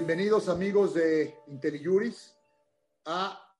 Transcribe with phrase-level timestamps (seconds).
[0.00, 2.34] Bienvenidos amigos de IntelliJuris
[3.04, 3.54] a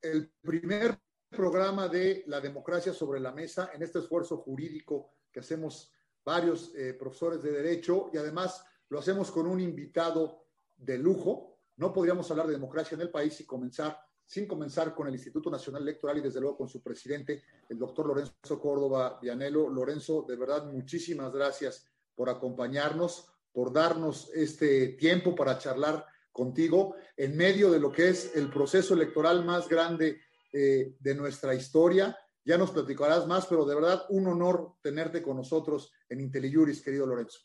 [0.00, 0.98] el primer
[1.28, 5.92] programa de la democracia sobre la mesa en este esfuerzo jurídico que hacemos
[6.24, 10.46] varios eh, profesores de derecho y además lo hacemos con un invitado
[10.78, 11.58] de lujo.
[11.76, 15.50] No podríamos hablar de democracia en el país y comenzar sin comenzar con el Instituto
[15.50, 19.68] Nacional Electoral y desde luego con su presidente, el doctor Lorenzo Córdoba Vianelo.
[19.68, 27.36] Lorenzo, de verdad, muchísimas gracias por acompañarnos, por darnos este tiempo para charlar contigo en
[27.36, 30.20] medio de lo que es el proceso electoral más grande
[30.52, 32.16] eh, de nuestra historia.
[32.44, 37.06] Ya nos platicarás más, pero de verdad un honor tenerte con nosotros en IntelliJuris, querido
[37.06, 37.40] Lorenzo.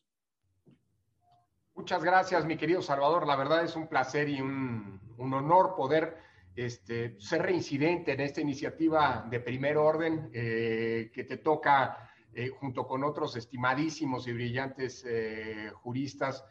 [1.76, 3.28] Muchas gracias, mi querido Salvador.
[3.28, 6.18] La verdad es un placer y un, un honor poder
[6.56, 12.86] este, ser reincidente en esta iniciativa de primer orden eh, que te toca eh, junto
[12.86, 16.46] con otros estimadísimos y brillantes eh, juristas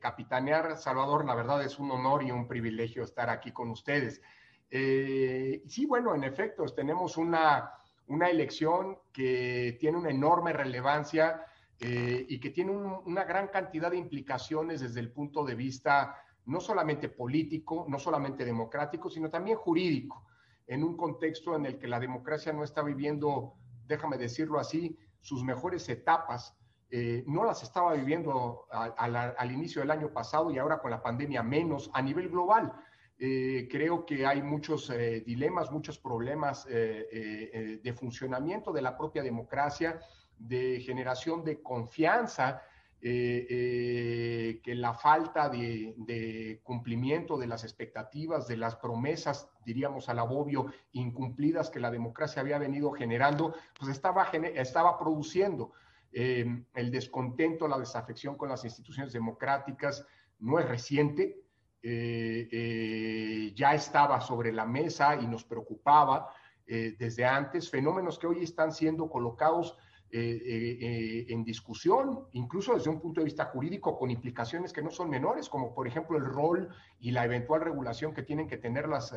[0.00, 0.78] capitanear.
[0.78, 4.22] Salvador, la verdad es un honor y un privilegio estar aquí con ustedes.
[4.70, 7.72] sí, bueno, en efecto, tenemos una,
[8.06, 11.44] una elección que tiene una enorme relevancia
[11.78, 17.08] y que tiene una gran cantidad de implicaciones desde el punto de vista no solamente
[17.08, 20.24] político, no solamente democrático, sino también jurídico,
[20.66, 23.54] en un contexto en el que la democracia no está viviendo,
[23.86, 26.56] déjame decirlo así, sus mejores etapas.
[26.90, 31.42] Eh, no las estaba viviendo al inicio del año pasado y ahora con la pandemia
[31.42, 32.72] menos a nivel global.
[33.18, 40.00] Eh, creo que hay muchos eh, dilemas, muchos problemas de funcionamiento de la propia democracia,
[40.38, 42.62] de generación de confianza
[43.02, 50.18] eh, eh, que la falta de, cumplimiento de las expectativas, de las promesas, diríamos al
[50.18, 55.72] abobio, incumplidas que la democracia había venido generando, pues estaba, estaba produciendo
[56.10, 60.04] em, el descontento, la desafección con las instituciones democráticas,
[60.38, 61.42] no es reciente,
[61.82, 66.28] eh, ya estaba sobre la mesa y nos preocupaba
[66.66, 69.78] desde antes, fenómenos que hoy están siendo colocados
[70.12, 74.80] eh, eh, eh, en discusión, incluso desde un punto de vista jurídico, con implicaciones que
[74.80, 76.68] no son menores, como por ejemplo el rol
[77.00, 79.12] y la eventual regulación que tienen que tener las,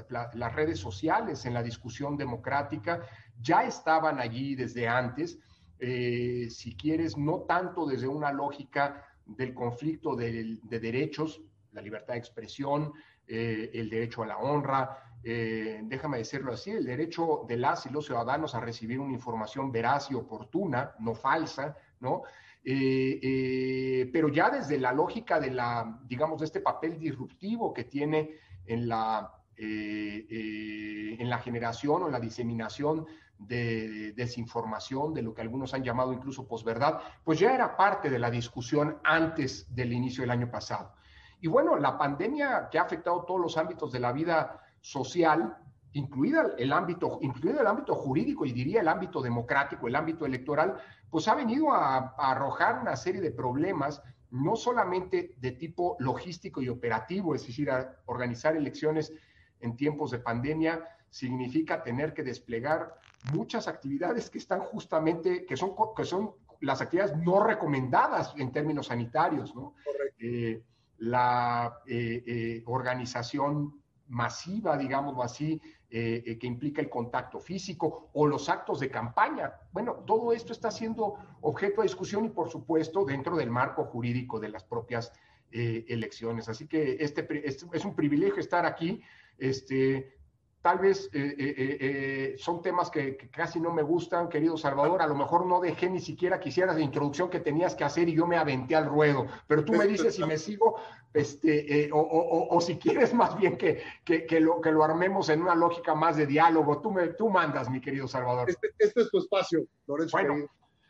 [0.56, 3.02] redes sociales en la discusión democrática,
[3.40, 5.40] ya estaban allí desde antes,
[5.80, 11.40] si quieres, no tanto desde una lógica del conflicto de derechos,
[11.72, 12.94] la libertad de expresión,
[13.28, 18.06] el derecho a la honra, eh, déjame decirlo así, el derecho de las y los
[18.06, 22.24] ciudadanos a recibir una información veraz y oportuna, no falsa, ¿no?
[22.64, 27.86] Eh, eh, pero ya desde la lógica de la, digamos, de este papel disruptivo que
[27.86, 28.32] tiene
[28.66, 33.06] en la, en la generación o en la diseminación
[33.38, 38.20] de desinformación, de lo que algunos han llamado incluso posverdad, pues ya era parte de
[38.20, 40.94] la discusión antes del inicio del año pasado.
[41.42, 45.58] Y bueno, la pandemia que ha afectado todos los ámbitos de la vida social,
[45.94, 50.78] incluida el ámbito, incluido el ámbito jurídico y diría el ámbito democrático, el ámbito electoral,
[51.10, 54.02] pues ha venido a, arrojar una serie de problemas,
[54.32, 57.70] no solamente de tipo logístico y operativo, es decir,
[58.06, 59.12] organizar elecciones
[59.60, 62.96] en tiempos de pandemia significa tener que desplegar
[63.34, 68.88] muchas actividades que están justamente, que son, que son las actividades no recomendadas en términos
[68.88, 69.74] sanitarios, ¿no?
[70.20, 70.62] Eh,
[71.00, 78.28] la eh, eh, organización masiva, digámoslo así, eh, eh, que implica el contacto físico o
[78.28, 79.54] los actos de campaña.
[79.72, 84.40] Bueno, todo esto está siendo objeto de discusión y, por supuesto, dentro del marco jurídico
[84.40, 85.12] de las propias
[85.52, 86.50] eh, elecciones.
[86.50, 89.02] Así que este, este, es un privilegio estar aquí.
[89.38, 90.19] Este,
[90.62, 95.02] Tal vez eh, eh, eh, son temas que, casi no me gustan, querido Salvador.
[95.02, 98.16] A lo mejor no dejé ni siquiera quisieras la introducción que tenías que hacer y
[98.16, 99.26] yo me aventé al ruedo.
[99.48, 100.76] Pero tú me dices si me sigo,
[101.14, 105.96] este, o, si quieres más bien que, que, lo, que lo armemos en una lógica
[105.96, 106.82] más de diálogo.
[106.82, 108.50] Tú, me, tú mandas, mi querido Salvador.
[108.50, 110.18] Este, este es tu espacio, Lorenzo.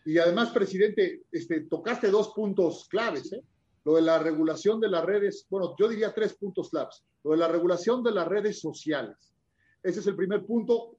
[0.04, 3.36] Y además, presidente, este, tocaste dos puntos claves.
[3.86, 7.04] Lo de la regulación de las redes, bueno, yo diría tres puntos claves.
[7.24, 9.29] Lo de la regulación de las redes sociales
[9.84, 10.98] ese es el primer punto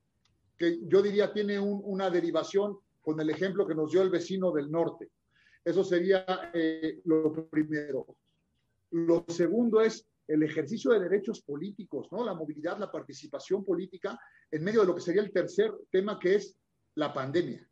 [0.57, 4.71] que yo diría tiene una derivación con el ejemplo que nos dio el vecino del
[4.71, 5.11] norte.
[5.65, 8.17] Eso sería eh, lo primero.
[8.91, 12.25] Lo segundo es el ejercicio de derechos políticos, ¿no?
[12.25, 14.19] La movilidad, la participación política
[14.51, 16.57] en medio de lo que sería el tercer tema que es
[16.95, 17.67] la pandemia.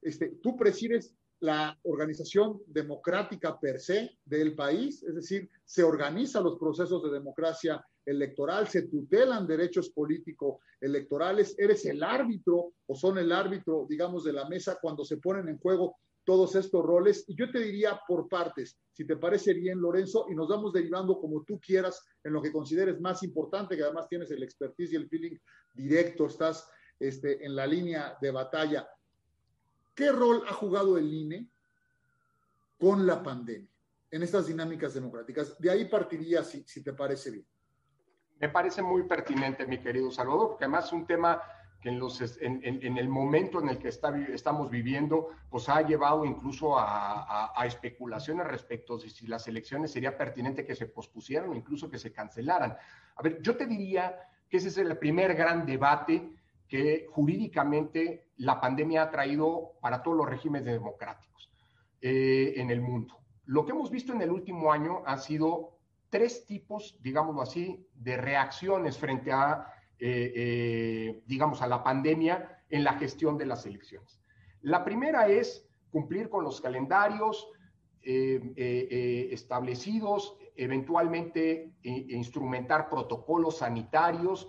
[0.00, 6.58] Este, tú presides la organización democrática per se del país, es decir, se organizan los
[6.58, 13.30] procesos de democracia electoral, se tutelan derechos políticos electorales, eres el árbitro o son el
[13.30, 17.24] árbitro, digamos, de la mesa cuando se ponen en juego todos estos roles.
[17.28, 21.18] Y yo te diría por partes, si te parece bien, Lorenzo, y nos vamos derivando
[21.20, 24.96] como tú quieras en lo que consideres más importante, que además tienes el expertise y
[24.96, 25.36] el feeling
[25.72, 26.68] directo, estás
[26.98, 28.88] este, en la línea de batalla.
[29.98, 31.48] ¿Qué rol ha jugado el INE
[32.78, 33.68] con la pandemia
[34.12, 35.58] en estas dinámicas democráticas?
[35.58, 37.46] De ahí partiría, si, si te parece bien.
[38.38, 41.42] Me parece muy pertinente, mi querido Salvador, porque además es un tema
[41.80, 45.82] que en, los, en, en, el momento en el que está, estamos viviendo, pues ha
[45.82, 51.50] llevado incluso a, a, especulaciones respecto de si las elecciones sería pertinente que se pospusieran
[51.50, 52.76] o incluso que se cancelaran.
[53.16, 54.16] A ver, yo te diría
[54.48, 56.37] que ese es el primer gran debate
[56.68, 61.50] que jurídicamente la pandemia ha traído para todos los regímenes democráticos
[62.00, 63.18] eh, en el mundo.
[63.46, 65.78] Lo que hemos visto en el último año ha sido
[66.10, 72.84] tres tipos, digámoslo así, de reacciones frente a eh, eh, digamos, a la pandemia en
[72.84, 74.22] la gestión de las elecciones.
[74.60, 77.48] La primera es cumplir con los calendarios
[78.00, 84.48] establecidos, eventualmente instrumentar protocolos sanitarios,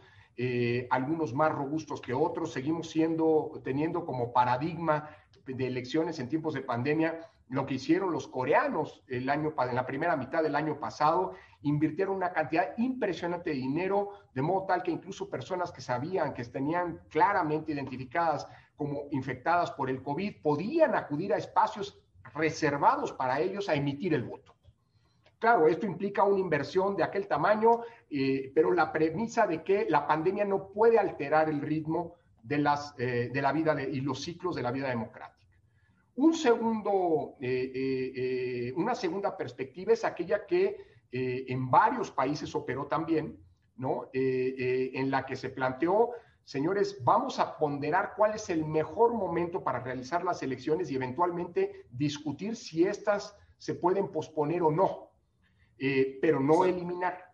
[0.90, 2.54] algunos más robustos que otros.
[2.54, 5.10] Seguimos siendo, teniendo como paradigma
[5.46, 7.20] de elecciones en tiempos de pandemia
[7.50, 11.34] lo que hicieron los coreanos el año, en la primera mitad del año pasado,
[11.64, 16.46] invirtieron una cantidad impresionante de dinero, de modo tal que incluso personas que sabían que
[16.46, 22.00] tenían claramente identificadas como infectadas por el COVID, podían acudir a espacios
[22.36, 24.56] reservados para ellos a emitir el voto.
[25.40, 30.06] Claro, esto implica una inversión de aquel tamaño, eh, pero la premisa de que la
[30.06, 34.54] pandemia no puede alterar el ritmo de, las, eh, de la vida y los ciclos
[34.54, 35.40] de la vida democrática.
[36.16, 43.40] Un segundo, eh, una segunda perspectiva es aquella que en varios países operó también,
[43.78, 44.10] ¿no?
[44.14, 46.12] en la que se planteó,
[46.44, 51.86] señores, vamos a ponderar cuál es el mejor momento para realizar las elecciones y eventualmente
[51.90, 55.09] discutir si estas se pueden posponer o no,
[56.22, 57.30] pero no eliminar.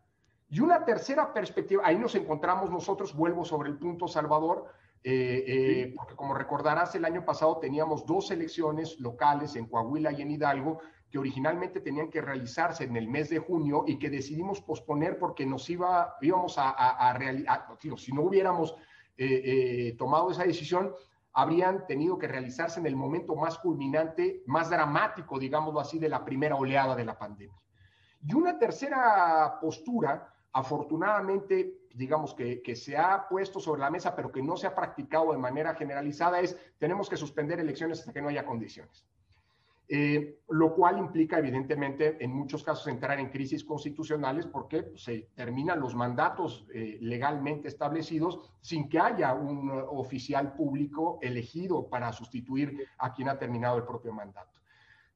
[0.50, 4.68] Y una tercera perspectiva, ahí nos encontramos nosotros, vuelvo sobre el punto, Salvador,
[5.04, 10.22] eh, eh, porque como recordarás, el año pasado teníamos dos elecciones locales en Coahuila y
[10.22, 10.80] en Hidalgo
[11.12, 15.46] que originalmente tenían que realizarse en el mes de junio y que decidimos posponer porque
[15.46, 17.66] nos iba, íbamos a, a, realizar,
[17.98, 18.76] si no hubiéramos
[19.18, 20.94] eh, tomado esa decisión,
[21.34, 26.26] habrían tenido que realizarse en el momento más culminante, más dramático, digámoslo así, de la
[26.26, 27.65] primera oleada de la pandemia.
[28.27, 34.42] Y una tercera postura, afortunadamente, digamos, que, se ha puesto sobre la mesa, pero que
[34.42, 38.30] no se ha practicado de manera generalizada, es tenemos que suspender elecciones hasta que no
[38.30, 39.06] haya condiciones.
[39.88, 45.30] Eh, lo cual implica, evidentemente, en muchos casos entrar en crisis constitucionales porque pues, se
[45.36, 52.88] terminan los mandatos eh, legalmente establecidos sin que haya un oficial público elegido para sustituir
[52.98, 54.60] a quien ha terminado el propio mandato.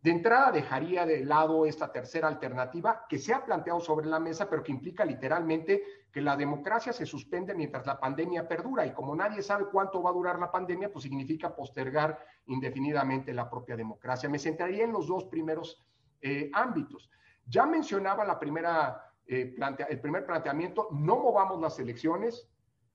[0.01, 4.49] De entrada, dejaría de lado esta tercera alternativa que se ha planteado sobre la mesa,
[4.49, 8.85] pero que implica literalmente que la democracia se suspende mientras la pandemia perdura.
[8.85, 13.49] Y como nadie sabe cuánto va a durar la pandemia, pues significa postergar indefinidamente la
[13.49, 14.29] propia democracia.
[14.29, 15.85] Me centraría en los dos primeros
[16.21, 17.09] eh, ámbitos.
[17.45, 19.53] Ya mencionaba la primera, eh,
[19.89, 22.47] el primer planteamiento, no movamos las elecciones,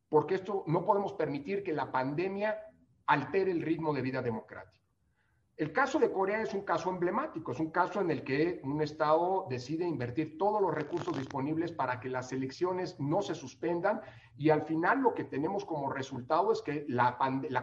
[0.08, 2.58] porque esto no podemos permitir que la pandemia
[3.06, 4.83] altere el ritmo de vida democrática.
[5.56, 8.82] El caso de Corea es un caso emblemático, es un caso en el que un
[8.82, 14.00] Estado decide invertir todos los recursos disponibles para que las elecciones no se suspendan
[14.36, 17.16] y al final lo que tenemos como resultado es que la,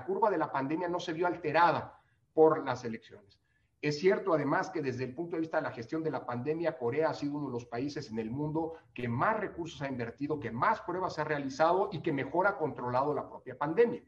[0.06, 2.00] curva de la pandemia no se vio alterada
[2.34, 3.42] por las elecciones.
[3.82, 6.78] Es cierto además que desde el punto de vista de la gestión de la pandemia,
[6.78, 10.40] Corea ha sido uno de los países en el mundo que más recursos ha invertido,
[10.40, 14.02] que más pruebas ha realizado y que mejor ha controlado la propia pandemia.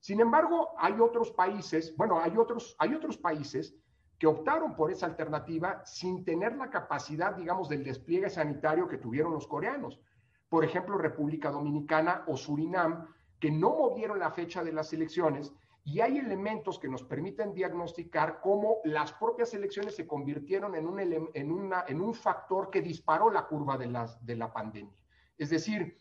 [0.00, 3.76] Sin embargo, hay otros países, bueno, hay otros, hay otros países
[4.18, 9.32] que optaron por esa alternativa sin tener la capacidad, digamos, del despliegue sanitario que tuvieron
[9.32, 10.00] los coreanos.
[10.48, 15.52] Por ejemplo, República Dominicana o Surinam, que no movieron la fecha de las elecciones
[15.84, 20.98] y hay elementos que nos permiten diagnosticar cómo las propias elecciones se convirtieron en un,
[20.98, 24.92] en una, en un factor que disparó la curva de, las, de la pandemia.
[25.38, 26.00] Es decir,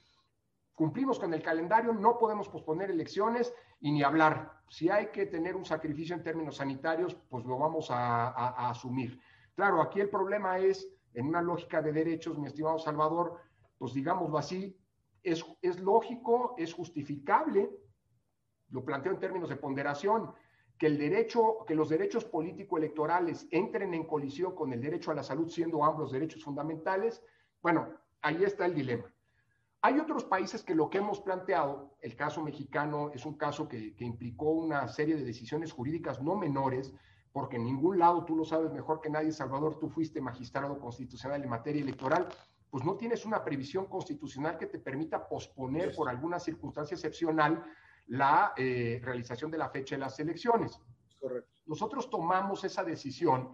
[0.76, 4.60] cumplimos con el calendario, no podemos posponer elecciones y ni hablar.
[4.70, 9.20] Si hay que tener un sacrificio en términos sanitarios, pues lo vamos a, asumir.
[9.56, 13.40] Claro, aquí el problema es, en una lógica de derechos, mi estimado Salvador,
[13.78, 14.78] pues digámoslo así,
[15.24, 17.72] es, es lógico, es justificable,
[18.70, 20.34] lo planteo en términos de ponderación,
[20.78, 25.24] que el derecho, que los derechos político-electorales entren en colisión con el derecho a la
[25.24, 27.24] salud, siendo ambos derechos fundamentales,
[27.62, 27.88] bueno,
[28.22, 29.15] ahí está el dilema.
[29.82, 33.96] Hay otros países que lo que hemos planteado, el caso mexicano es un caso que,
[34.00, 36.94] implicó una serie de decisiones jurídicas no menores,
[37.32, 41.44] porque en ningún lado, tú lo sabes mejor que nadie, Salvador, tú fuiste magistrado constitucional
[41.44, 42.28] en materia electoral,
[42.70, 47.64] pues no tienes una previsión constitucional que te permita posponer por alguna circunstancia excepcional
[48.08, 50.80] la eh, realización de la fecha de las elecciones.
[51.20, 51.62] Correcto.
[51.66, 53.52] Nosotros tomamos esa decisión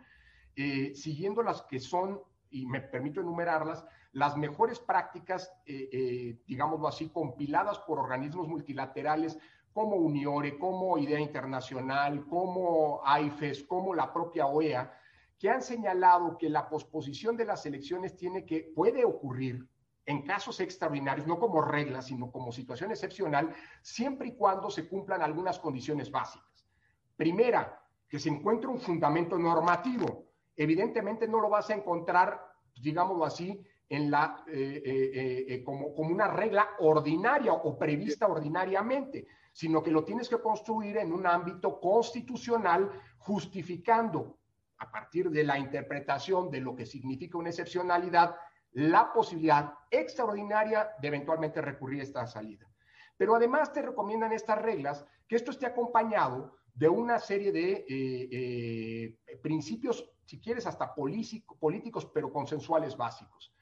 [0.56, 6.88] eh, siguiendo las que son, y me permito enumerarlas, las mejores prácticas, eh, eh, digámoslo
[6.88, 9.38] así, compiladas por organismos multilaterales
[9.74, 14.94] como Uniore, como Idea Internacional, como AIFES, como la propia OEA,
[15.39, 19.68] que han señalado que la posposición de las elecciones tiene que, puede ocurrir
[20.06, 25.22] en casos extraordinarios, no como regla, sino como situación excepcional, siempre y cuando se cumplan
[25.22, 26.68] algunas condiciones básicas.
[27.15, 30.25] Primera, que se encuentre un fundamento normativo.
[30.58, 36.12] Evidentemente no lo vas a encontrar, digámoslo así, en la, eh, eh, eh, como, como
[36.12, 41.78] una regla ordinaria o prevista ordinariamente, sino que lo tienes que construir en un ámbito
[41.78, 44.40] constitucional justificando
[44.78, 48.34] a partir de la interpretación de lo que significa una excepcionalidad,
[48.72, 52.72] la posibilidad extraordinaria de eventualmente recurrir a esta salida.
[53.18, 60.10] Pero además te recomiendan estas reglas que esto esté acompañado de una serie de principios,
[60.24, 63.54] si quieres, hasta políticos, pero consensuales básicos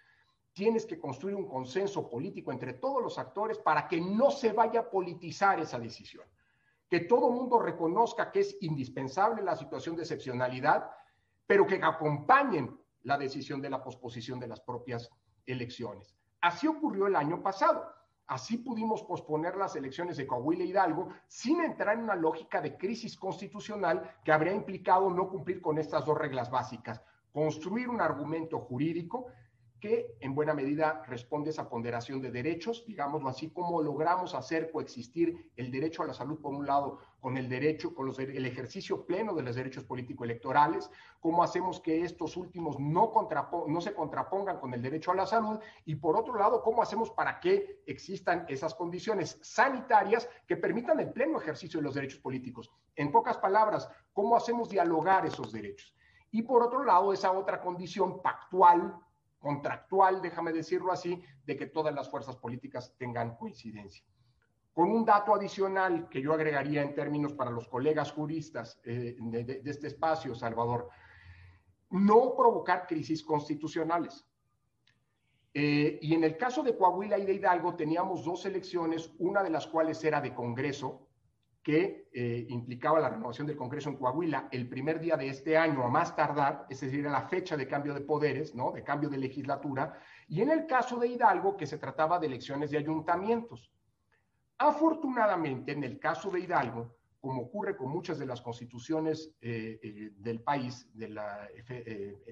[0.60, 4.82] tienes que construir un consenso político entre todos los actores para que no se vaya
[4.82, 6.26] a politizar esa decisión.
[6.90, 10.92] Que todo mundo reconozca que es indispensable la situación de excepcionalidad,
[11.48, 15.10] pero que acompañen la decisión de la posposición de las propias
[15.46, 16.14] elecciones.
[16.42, 17.86] Así ocurrió el año pasado.
[18.28, 22.76] Así pudimos posponer las elecciones de Coahuila e Hidalgo sin entrar en una lógica de
[22.76, 27.02] crisis constitucional que habría implicado no cumplir con estas dos reglas básicas.
[27.32, 29.28] Construir un argumento jurídico
[29.80, 34.72] que en buena medida responde a esa ponderación de derechos, digámoslo así, cómo logramos hacer
[34.72, 39.06] coexistir el derecho a la salud por un lado con el derecho, con el ejercicio
[39.06, 43.12] pleno de los derechos político-electorales, cómo hacemos que estos últimos no,
[43.68, 47.10] no se contrapongan con el derecho a la salud y por otro lado, cómo hacemos
[47.12, 52.72] para que existan esas condiciones sanitarias que permitan el pleno ejercicio de los derechos políticos.
[52.96, 55.94] En pocas palabras, cómo hacemos dialogar esos derechos.
[56.32, 58.96] Y por otro lado, esa otra condición pactual
[59.40, 64.04] contractual, déjame decirlo así, de que todas las fuerzas políticas tengan coincidencia.
[64.74, 69.62] Con un dato adicional que yo agregaría en términos para los colegas juristas eh, de,
[69.66, 70.90] este espacio, Salvador,
[71.90, 74.26] no provocar crisis constitucionales.
[75.54, 79.50] Eh, y en el caso de Coahuila y de Hidalgo teníamos dos elecciones, una de
[79.50, 81.09] las cuales era de Congreso,
[81.64, 85.84] que eh, implicaba la renovación del Congreso en Coahuila el primer día de este año
[85.84, 88.72] a más tardar, es decir, en la fecha de cambio de poderes, ¿no?
[88.72, 92.72] de cambio de legislatura, y en el caso de Hidalgo, que se trataba de elecciones
[92.72, 93.72] de ayuntamientos.
[94.58, 100.12] Afortunadamente, en el caso de Hidalgo, como ocurre con muchas de las constituciones eh, eh,
[100.16, 101.50] del país, de la,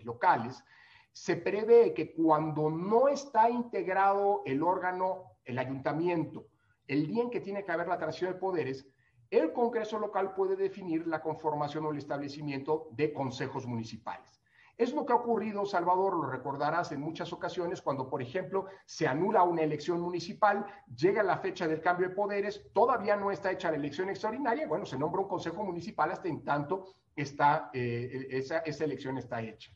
[0.03, 0.63] locales,
[1.11, 6.47] se prevé que cuando no está integrado el órgano, el ayuntamiento,
[6.87, 8.87] el día en que tiene que haber la transición de poderes,
[9.29, 14.41] el Congreso local puede definir la conformación o el establecimiento de consejos municipales.
[14.77, 19.07] Es lo que ha ocurrido, Salvador, lo recordarás en muchas ocasiones, cuando, por ejemplo, se
[19.07, 23.71] anula una elección municipal, llega la fecha del cambio de poderes, todavía no está hecha
[23.71, 28.59] la elección extraordinaria, bueno, se nombra un consejo municipal hasta en tanto está, eh, esa,
[28.59, 29.71] esa elección está hecha.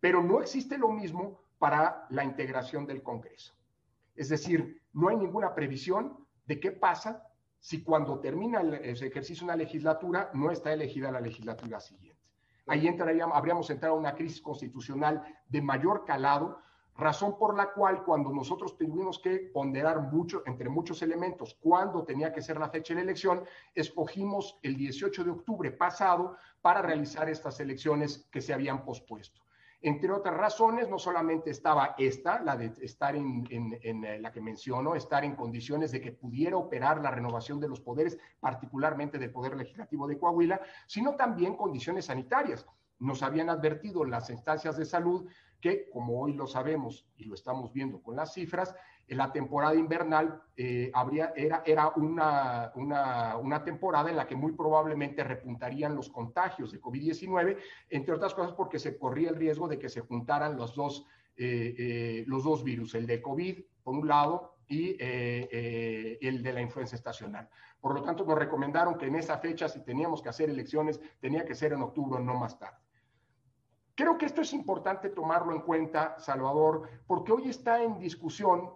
[0.00, 3.54] Pero no existe lo mismo para la integración del Congreso.
[4.16, 7.22] Es decir, no hay ninguna previsión de qué pasa
[7.62, 12.20] si cuando termina el, ejercicio una legislatura no está elegida la legislatura siguiente.
[12.66, 16.58] Ahí entraríamos, habríamos entrado a una crisis constitucional de mayor calado,
[16.96, 22.32] razón por la cual cuando nosotros tuvimos que ponderar mucho, entre muchos elementos, cuándo tenía
[22.32, 23.44] que ser la fecha de la elección,
[23.76, 29.40] escogimos el 18 de octubre pasado para realizar estas elecciones que se habían pospuesto.
[29.84, 34.94] Entre otras razones, no solamente estaba esta, la de estar en, eh, la que menciono,
[34.94, 39.56] estar en condiciones de que pudiera operar la renovación de los poderes, particularmente del Poder
[39.56, 42.64] Legislativo de Coahuila, sino también condiciones sanitarias.
[43.00, 45.28] Nos habían advertido las instancias de salud
[45.62, 48.74] que, como hoy lo sabemos y lo estamos viendo con las cifras,
[49.06, 54.52] en la temporada invernal eh, habría, era, era una, una, temporada en la que muy
[54.52, 57.56] probablemente repuntarían los contagios de COVID-19,
[57.90, 61.74] entre otras cosas porque se corría el riesgo de que se juntaran los dos, eh,
[61.78, 66.96] eh, los dos virus, el de COVID por un lado y el de la influenza
[66.96, 67.48] estacional.
[67.80, 71.44] Por lo tanto, nos recomendaron que en esa fecha, si teníamos que hacer elecciones, tenía
[71.44, 72.81] que ser en octubre, no más tarde.
[73.94, 78.70] Creo que esto es importante tomarlo en cuenta, Salvador, porque hoy está en discusión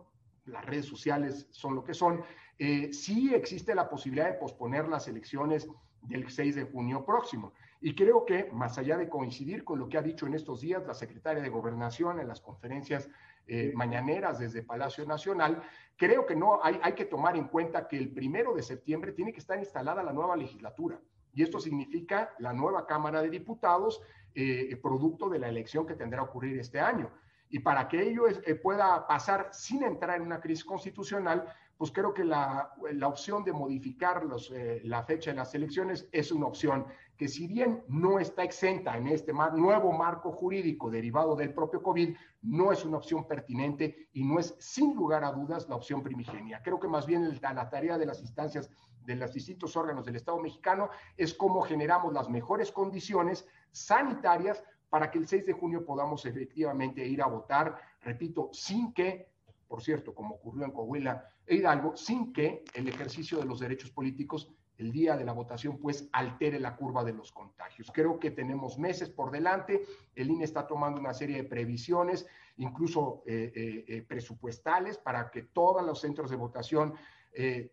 [0.46, 2.22] las redes sociales son lo que son,
[2.58, 5.68] eh, sí existe la posibilidad de posponer las elecciones
[6.02, 7.52] del 6 de junio próximo.
[7.80, 10.86] Y creo que, más allá de coincidir con lo que ha dicho en estos días
[10.86, 13.08] la secretaria de Gobernación en las conferencias
[13.48, 15.62] eh, mañaneras desde Palacio Nacional,
[15.96, 19.32] creo que no hay, hay que tomar en cuenta que el primero de septiembre tiene
[19.32, 21.00] que estar instalada la nueva legislatura.
[21.36, 24.00] Y esto significa la nueva Cámara de Diputados,
[24.34, 27.10] eh, producto de la elección que tendrá que ocurrir este año.
[27.50, 32.14] Y para que ello eh, pueda pasar sin entrar en una crisis constitucional, pues creo
[32.14, 36.46] que la, la opción de modificar los, eh, la fecha de las elecciones es una
[36.46, 36.86] opción
[37.18, 42.16] que si bien no está exenta en este nuevo marco jurídico derivado del propio COVID,
[42.42, 46.62] no es una opción pertinente y no es sin lugar a dudas la opción primigenia.
[46.62, 48.70] Creo que más bien la tarea de las instancias
[49.06, 55.10] de los distintos órganos del Estado mexicano es cómo generamos las mejores condiciones sanitarias para
[55.10, 59.30] que el 6 de junio podamos efectivamente ir a votar, repito, sin que,
[59.68, 63.90] por cierto, como ocurrió en Coahuila e Hidalgo, sin que el ejercicio de los derechos
[63.90, 67.90] políticos el día de la votación, pues altere la curva de los contagios.
[67.92, 69.82] Creo que tenemos meses por delante,
[70.14, 72.26] el INE está tomando una serie de previsiones,
[72.58, 76.94] incluso eh, eh, eh, presupuestales, para que todos los centros de votación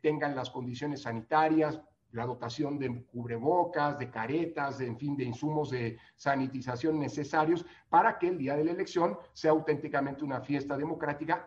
[0.02, 1.80] tengan las condiciones sanitarias,
[2.14, 8.18] la dotación de cubrebocas, de caretas, de, en fin, de insumos de sanitización necesarios para
[8.18, 11.46] que el día de la elección sea auténticamente una fiesta democrática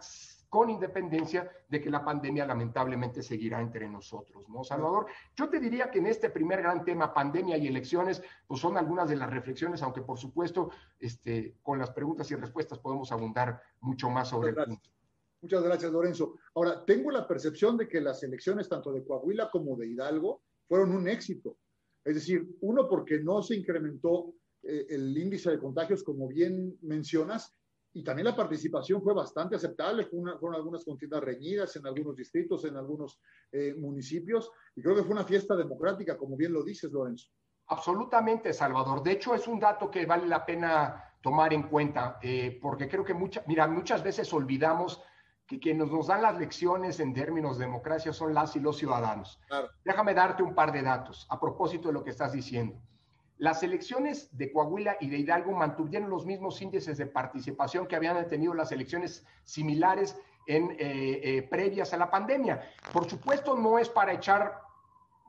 [0.49, 5.06] con independencia de que la pandemia lamentablemente seguirá entre nosotros, ¿no, Salvador?
[5.35, 9.08] Yo te diría que en este primer gran tema, pandemia y elecciones, pues son algunas
[9.08, 14.08] de las reflexiones, aunque por supuesto, este, con las preguntas y respuestas podemos abundar mucho
[14.08, 14.96] más sobre el punto.
[15.43, 16.38] Muchas gracias, Lorenzo.
[16.55, 20.93] Ahora, tengo la percepción de que las elecciones tanto de Coahuila como de Hidalgo fueron
[20.93, 21.59] un éxito.
[22.05, 27.55] Es decir, uno porque no se incrementó eh, el índice de contagios, como bien mencionas,
[27.93, 32.76] y también la participación fue bastante aceptable, fueron algunas contiendas reñidas en algunos distritos, en
[32.76, 33.21] algunos
[33.52, 37.28] eh, municipios, y creo que fue una fiesta democrática, como bien lo dices, Lorenzo.
[37.69, 39.03] Absolutamente, Salvador.
[39.03, 43.05] De hecho, es un dato que vale la pena tomar en cuenta, eh, porque creo
[43.05, 45.03] que mucha, mira, muchas veces olvidamos
[45.46, 49.40] que quienes nos dan las lecciones en términos de democracia son las y los ciudadanos.
[49.85, 52.76] Déjame darte un par de datos a propósito de lo que estás diciendo.
[53.38, 58.26] Las elecciones de Coahuila y de Hidalgo mantuvieron los mismos índices de participación que habían
[58.28, 62.62] tenido las elecciones similares en eh, eh, previas a la pandemia.
[62.92, 64.62] Por supuesto, no es para echar,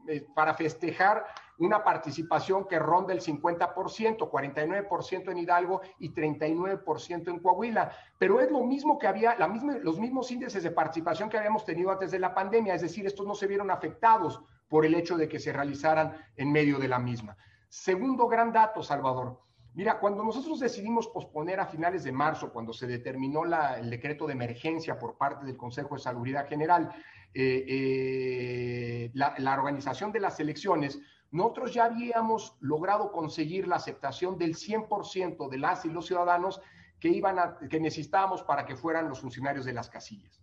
[0.08, 1.26] eh, para festejar
[1.60, 7.92] una participación que ronda el 50%, 49% en Hidalgo y 39% en Coahuila.
[8.18, 11.66] Pero es lo mismo que había, la misma, los mismos índices de participación que habíamos
[11.66, 15.18] tenido antes de la pandemia, es decir, estos no se vieron afectados por el hecho
[15.18, 17.38] de que se realizaran en medio de la misma.
[17.70, 19.40] Segundo gran dato, Salvador.
[19.74, 24.34] Mira, cuando nosotros decidimos posponer a finales de marzo, cuando se determinó el decreto de
[24.34, 26.90] emergencia por parte del Consejo de Salubridad General,
[27.34, 31.00] eh, eh, la, la, organización de las elecciones,
[31.32, 36.62] nosotros ya habíamos logrado conseguir la aceptación del 100% de las y los ciudadanos
[37.00, 40.42] que, iban a, que necesitábamos para que fueran los funcionarios de las casillas.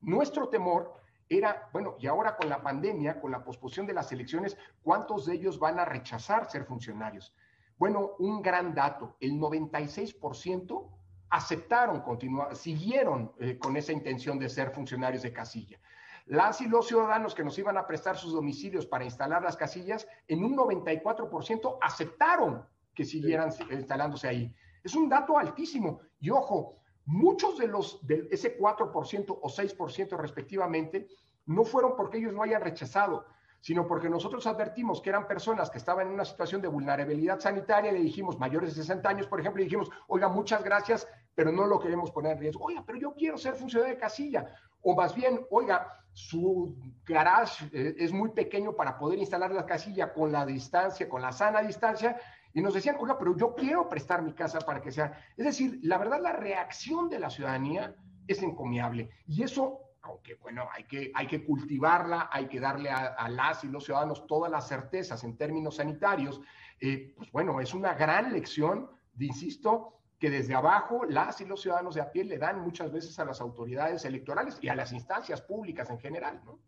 [0.00, 0.94] Nuestro temor
[1.28, 5.34] era, bueno, y ahora con la pandemia, con la posposición de las elecciones, ¿cuántos de
[5.34, 7.34] ellos van a rechazar ser funcionarios?
[7.78, 10.88] Bueno, un gran dato, el 96%
[11.28, 15.78] aceptaron continuar, siguieron eh, con esa intención de ser funcionarios de casilla.
[16.26, 20.08] Las y los ciudadanos que nos iban a prestar sus domicilios para instalar las casillas,
[20.26, 24.54] en un 94% aceptaron que siguieran instalándose ahí.
[24.82, 26.00] Es un dato altísimo.
[26.18, 31.08] Y ojo, muchos de los, de ese 4% o 6% respectivamente,
[31.46, 33.26] no fueron porque ellos no hayan rechazado,
[33.60, 37.92] sino porque nosotros advertimos que eran personas que estaban en una situación de vulnerabilidad sanitaria,
[37.92, 41.06] le dijimos mayores de 60 años, por ejemplo, y dijimos, oiga, muchas gracias,
[41.36, 42.64] pero no lo queremos poner en riesgo.
[42.64, 44.46] Oiga, pero yo quiero ser funcionario de casilla.
[44.80, 50.14] O más bien, oiga, su garage eh, es muy pequeño para poder instalar la casilla
[50.14, 52.16] con la distancia, con la sana distancia,
[52.54, 55.12] y nos decían, oiga, pero yo quiero prestar mi casa para que sea.
[55.36, 57.94] Es decir, la verdad, la reacción de la ciudadanía
[58.26, 59.10] es encomiable.
[59.26, 63.68] Y eso, aunque bueno, hay que, hay que cultivarla, hay que darle a, las y
[63.68, 66.40] los ciudadanos todas las certezas en términos sanitarios,
[66.80, 71.60] eh, pues bueno, es una gran lección, de, insisto, que desde abajo las y los
[71.60, 74.92] ciudadanos de a pie le dan muchas veces a las autoridades electorales y a las
[74.92, 76.42] instancias públicas en general.
[76.44, 76.60] ¿no?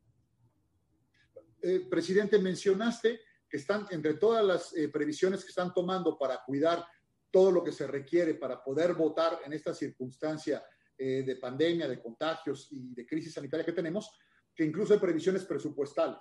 [1.63, 6.85] Eh, presidente, mencionaste que están entre todas las eh, previsiones que están tomando para cuidar
[7.31, 10.63] todo lo que se requiere para poder votar en esta circunstancia
[10.97, 14.11] eh, de pandemia, de contagios y de crisis sanitaria que tenemos,
[14.55, 16.19] que incluso hay previsiones presupuestales.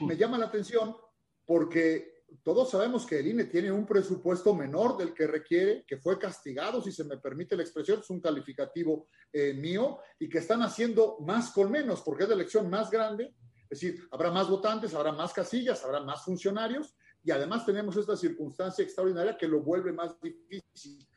[0.00, 0.96] Me llama la atención
[1.44, 6.18] porque todos sabemos que el INE tiene un presupuesto menor del que requiere, que fue
[6.18, 10.62] castigado, si se me permite la expresión, es un calificativo eh, mío, y que están
[10.62, 13.34] haciendo más con menos, porque es la elección más grande
[13.72, 18.14] es decir, habrá más votantes, habrá más casillas, habrá más funcionarios, y además tenemos esta
[18.18, 21.08] circunstancia extraordinaria que lo vuelve más difícil.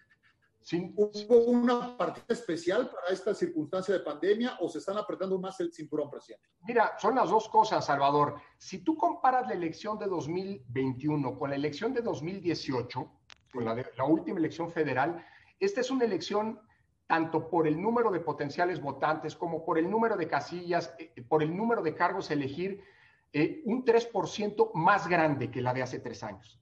[0.73, 5.71] ¿Hubo una partida especial para esta circunstancia de pandemia o se están apretando más el
[5.71, 6.49] cinturón, presidente?
[6.61, 8.35] Mira, son las dos cosas, Salvador.
[8.57, 13.11] Si tú comparas la elección de 2021 con la elección de 2018,
[13.53, 15.23] con la, la última elección federal,
[15.59, 16.59] esta es una elección
[17.07, 21.43] tanto por el número de potenciales votantes como por el número de casillas, eh, por
[21.43, 22.83] el número de cargos a elegir,
[23.31, 26.59] eh, un 3% más grande que la de hace tres años.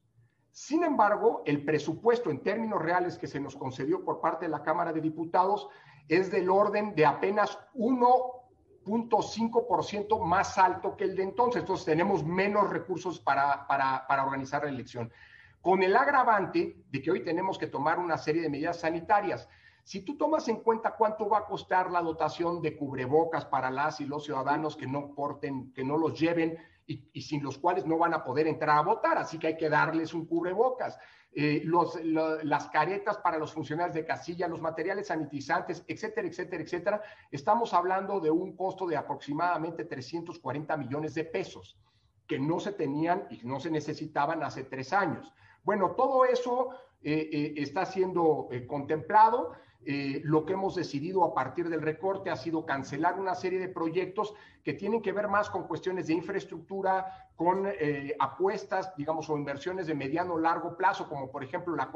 [0.53, 4.61] Sin embargo, el presupuesto en términos reales que se nos concedió por parte de la
[4.61, 5.67] Cámara de Diputados
[6.07, 11.61] es del orden de apenas 1.5% más alto que el de entonces.
[11.61, 15.11] Entonces tenemos menos recursos para, para, para organizar la elección.
[15.59, 19.49] Con el agravante de que hoy tenemos que tomar una serie de medidas sanitarias.
[19.83, 24.01] Si tú tomas en cuenta cuánto va a costar la dotación de cubrebocas para las
[24.01, 27.97] y los ciudadanos que no porten, que no los lleven y, sin los cuales no
[27.97, 30.97] van a poder entrar a votar, así que hay que darles un cubrebocas.
[31.35, 37.01] Eh, los, las caretas para los funcionarios de casilla, los materiales sanitizantes, etcétera, etcétera, etcétera.
[37.31, 41.79] Estamos hablando de un costo de aproximadamente 340 millones de pesos
[42.27, 45.33] que no se tenían y no se necesitaban hace tres años.
[45.63, 46.69] Bueno, todo eso
[47.01, 49.53] eh, eh, está siendo contemplado.
[49.85, 53.67] Eh, lo que hemos decidido a partir del recorte ha sido cancelar una serie de
[53.67, 59.37] proyectos que tienen que ver más con cuestiones de infraestructura, con eh, apuestas, digamos, o
[59.37, 61.91] inversiones de mediano o largo plazo, como por ejemplo la,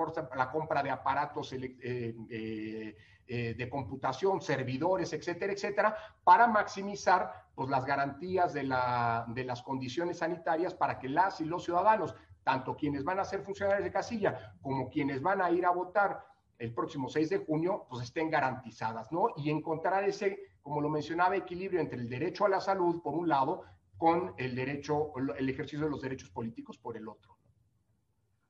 [0.52, 2.96] compra de aparatos eh,
[3.28, 10.74] de computación, servidores, etcétera, etcétera, para maximizar pues, las garantías de, de las condiciones sanitarias
[10.74, 14.90] para que las y los ciudadanos, tanto quienes van a ser funcionarios de casilla como
[14.90, 16.24] quienes van a ir a votar,
[16.58, 19.34] el próximo 6 de junio, pues estén garantizadas, ¿no?
[19.38, 23.28] Y encontrar ese, como lo mencionaba, equilibrio entre el derecho a la salud, por un
[23.28, 23.64] lado,
[23.98, 27.38] con el derecho, el ejercicio de los derechos políticos, por el otro.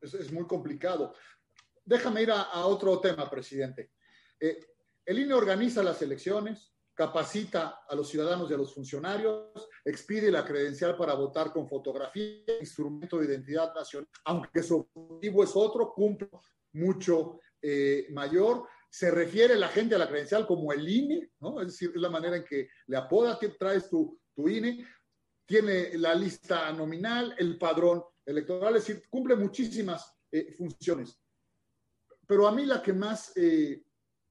[0.02, 1.14] Eso es muy complicado.
[1.84, 3.92] Déjame ir a, otro tema, presidente.
[4.40, 4.60] Eh,
[5.06, 10.44] el INE organiza las elecciones, capacita a los ciudadanos y a los funcionarios, expide la
[10.44, 16.30] credencial para votar con fotografía, instrumento de identidad nacional, aunque su objetivo es otro, cumple
[16.74, 18.68] mucho eh, mayor.
[18.90, 21.60] Se refiere la gente a la credencial como el INE, ¿no?
[21.62, 24.86] Es decir, es la manera en que le apoda, que traes tu, tu INE,
[25.46, 31.20] tiene la lista nominal, el padrón electoral, es decir, cumple muchísimas eh, funciones.
[32.28, 33.84] Pero a mí la que más eh,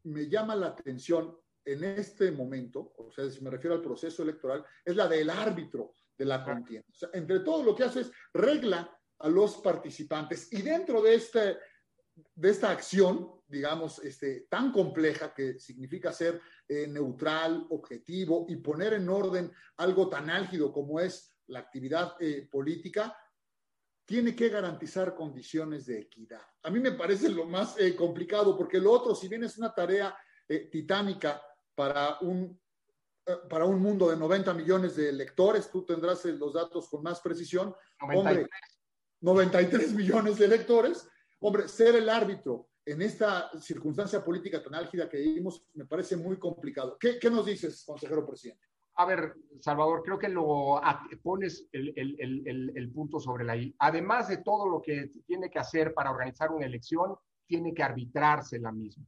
[0.04, 4.64] me llama la atención en este momento, o sea, si me refiero al proceso electoral,
[4.84, 6.86] es la del árbitro de la contienda.
[6.90, 11.14] O sea, entre todo lo que hace es regla a los participantes y dentro de
[11.14, 11.56] este
[12.35, 18.94] de esta acción, digamos, este, tan compleja que significa ser eh, neutral, objetivo y poner
[18.94, 23.16] en orden algo tan álgido como es la actividad eh, política,
[24.05, 26.42] tiene que garantizar condiciones de equidad.
[26.62, 29.74] A mí me parece lo más eh, complicado porque lo otro, si bien es una
[29.74, 30.16] tarea
[30.70, 31.42] titánica
[31.74, 32.61] para un,
[33.50, 37.74] para un mundo de 90 millones de electores, tú tendrás los datos con más precisión.
[38.00, 38.48] 93.
[39.20, 41.09] 93 millones de electores
[41.40, 46.38] Hombre, ser el árbitro en esta circunstancia política tan álgida que vivimos me parece muy
[46.38, 46.96] complicado.
[46.99, 48.64] ¿Qué, nos dices, consejero presidente?
[48.94, 50.81] A ver, Salvador, creo que lo
[51.22, 53.75] pones el, punto sobre la I.
[53.81, 57.14] Además de todo lo que tiene que hacer para organizar una elección,
[57.46, 59.05] tiene que arbitrarse la misma.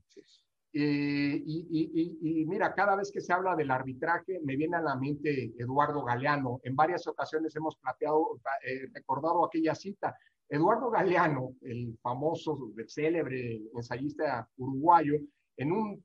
[0.73, 5.55] Eh, y, mira, cada vez que se habla del arbitraje, me viene a la mente
[5.57, 6.61] Eduardo Galeano.
[6.63, 10.17] En varias ocasiones hemos plateado, eh, recordado aquella cita.
[10.49, 15.19] Eduardo Galeano, el famoso, el célebre ensayista uruguayo,
[15.57, 16.05] en un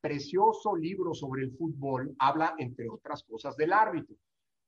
[0.00, 4.16] precioso libro sobre el fútbol, habla, entre otras cosas, del árbitro.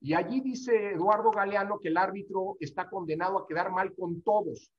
[0.01, 4.71] Y allí dice Eduardo Galeano que el árbitro está condenado a quedar mal con todos.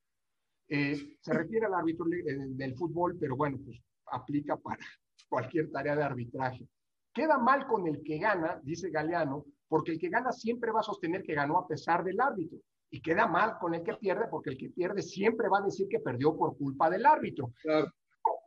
[0.67, 3.81] Eh, se refiere al árbitro del fútbol, pero bueno, pues
[4.12, 4.86] aplica para
[5.29, 6.67] cualquier tarea de arbitraje.
[7.13, 10.84] Queda mal con el que gana, dice Galeano, porque el que gana siempre va a
[10.84, 14.52] sostener que ganó a pesar del árbitro y queda mal con el que pierde porque
[14.52, 17.52] el que pierde siempre va a decir que perdió por culpa del árbitro.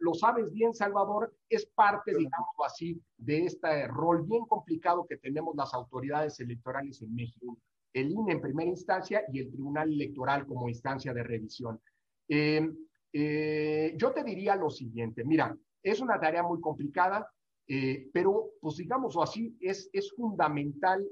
[0.00, 5.56] Lo sabes bien, Salvador, es parte, digamos así, de este rol bien complicado que tenemos
[5.56, 7.58] las autoridades electorales en México.
[7.92, 11.80] El INE en primera instancia y el Tribunal Electoral como instancia de revisión.
[12.28, 12.68] Eh,
[13.12, 17.28] eh, yo te diría lo siguiente, mira, es una tarea muy complicada,
[17.66, 21.06] eh, pero pues digamos así, es, es fundamental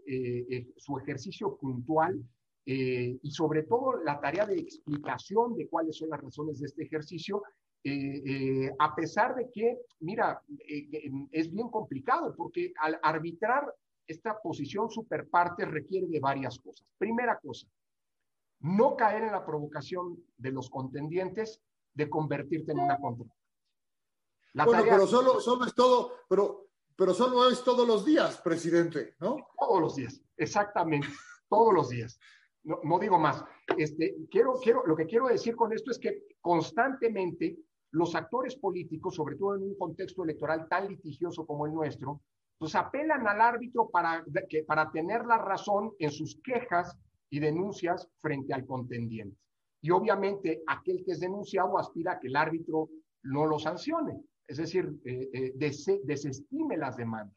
[0.76, 2.22] su ejercicio puntual
[2.68, 6.82] eh, y sobre todo la tarea de explicación de cuáles son las razones de este
[6.82, 7.42] ejercicio,
[7.84, 10.42] eh, eh, a pesar de que, mira,
[11.30, 13.72] es bien complicado porque al arbitrar
[14.04, 16.84] esta posición superparte requiere de varias cosas.
[16.98, 17.68] Primera cosa,
[18.60, 21.62] no caer en la provocación de los contendientes
[21.94, 23.32] de convertirte en una contra.
[24.54, 29.36] bueno, pero solo, solo es todo, pero, pero solo es todos los días, presidente, ¿no?
[29.56, 31.06] Todos los días, exactamente,
[31.48, 32.18] todos los días.
[32.66, 33.44] No, digo más.
[33.78, 37.56] Este, quiero, quiero, lo que quiero decir con esto es que constantemente
[37.92, 42.20] los actores políticos, sobre todo en un contexto electoral tan litigioso como el nuestro,
[42.58, 46.98] pues apelan al árbitro para, que, para tener la razón en sus quejas
[47.30, 49.38] y denuncias frente al contendiente.
[49.80, 52.88] Y obviamente aquel que es denunciado aspira a que el árbitro
[53.22, 57.36] no lo sancione, es decir, eh, eh, desestime las demandas.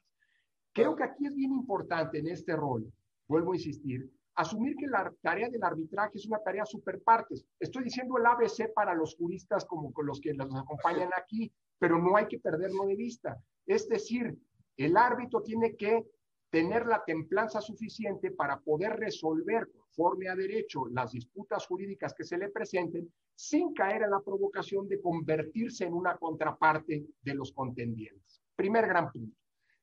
[0.73, 2.91] Creo que aquí es bien importante en este rol,
[3.27, 7.45] vuelvo a insistir, asumir que la tarea del arbitraje es una tarea super partes.
[7.59, 11.97] Estoy diciendo el ABC para los juristas como con los que nos acompañan aquí, pero
[11.99, 13.37] no hay que perderlo de vista.
[13.65, 14.33] Es decir,
[14.77, 16.05] el árbitro tiene que
[16.49, 22.37] tener la templanza suficiente para poder resolver conforme a derecho las disputas jurídicas que se
[22.37, 28.41] le presenten sin caer en la provocación de convertirse en una contraparte de los contendientes.
[28.55, 29.35] Primer gran punto.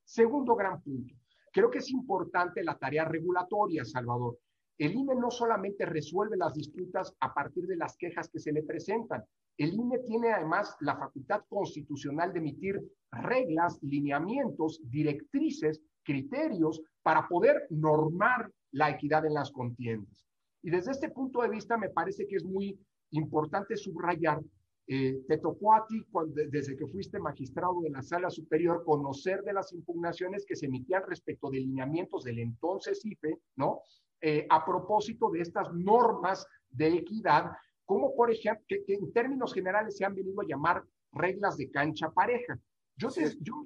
[0.02, 1.14] Segundo gran punto.
[1.52, 4.38] Creo que es importante la tarea regulatoria, Salvador.
[4.78, 8.62] El INE no solamente resuelve las disputas a partir de las quejas que se le
[8.62, 9.24] presentan,
[9.56, 17.66] el INE tiene además la facultad constitucional de emitir reglas, lineamientos, directrices, criterios para poder
[17.70, 20.26] normar la equidad en las contiendas.
[20.62, 22.78] Y desde este punto de vista me parece que es muy
[23.10, 24.42] importante subrayar,
[24.88, 26.04] eh, te tocó a ti,
[26.50, 31.02] desde que fuiste magistrado de la sala superior, conocer de las impugnaciones que se emitían
[31.08, 33.80] respecto de lineamientos del entonces IFE, ¿no?
[34.20, 37.52] Eh, a propósito de estas normas de equidad,
[37.84, 42.10] como por ejemplo, que, en términos generales se han venido a llamar reglas de cancha
[42.10, 42.58] pareja.
[42.96, 43.10] Yo,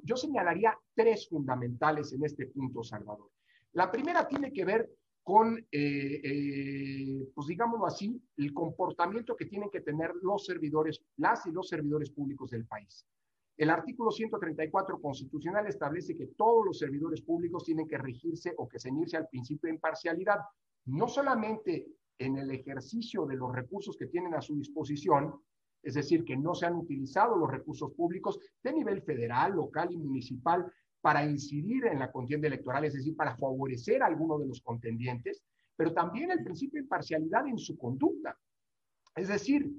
[0.02, 3.30] yo, señalaría tres fundamentales en este punto, Salvador.
[3.72, 4.90] La primera tiene que ver
[5.22, 11.46] con, eh, eh, pues digámoslo así, el comportamiento que tienen que tener los servidores, las
[11.46, 13.06] y los servidores públicos del país.
[13.60, 18.78] El artículo 134 constitucional establece que todos los servidores públicos tienen que regirse o que
[18.78, 20.38] ceñirse al principio de imparcialidad,
[20.86, 25.34] no solamente en el ejercicio de los recursos que tienen a su disposición,
[25.82, 29.98] es decir, que no se han utilizado los recursos públicos de nivel federal, local y
[29.98, 30.64] municipal
[31.02, 35.42] para incidir en la contienda electoral, es decir, para favorecer a alguno de los contendientes,
[35.76, 38.38] pero también el principio de imparcialidad en su conducta.
[39.14, 39.70] Es decir,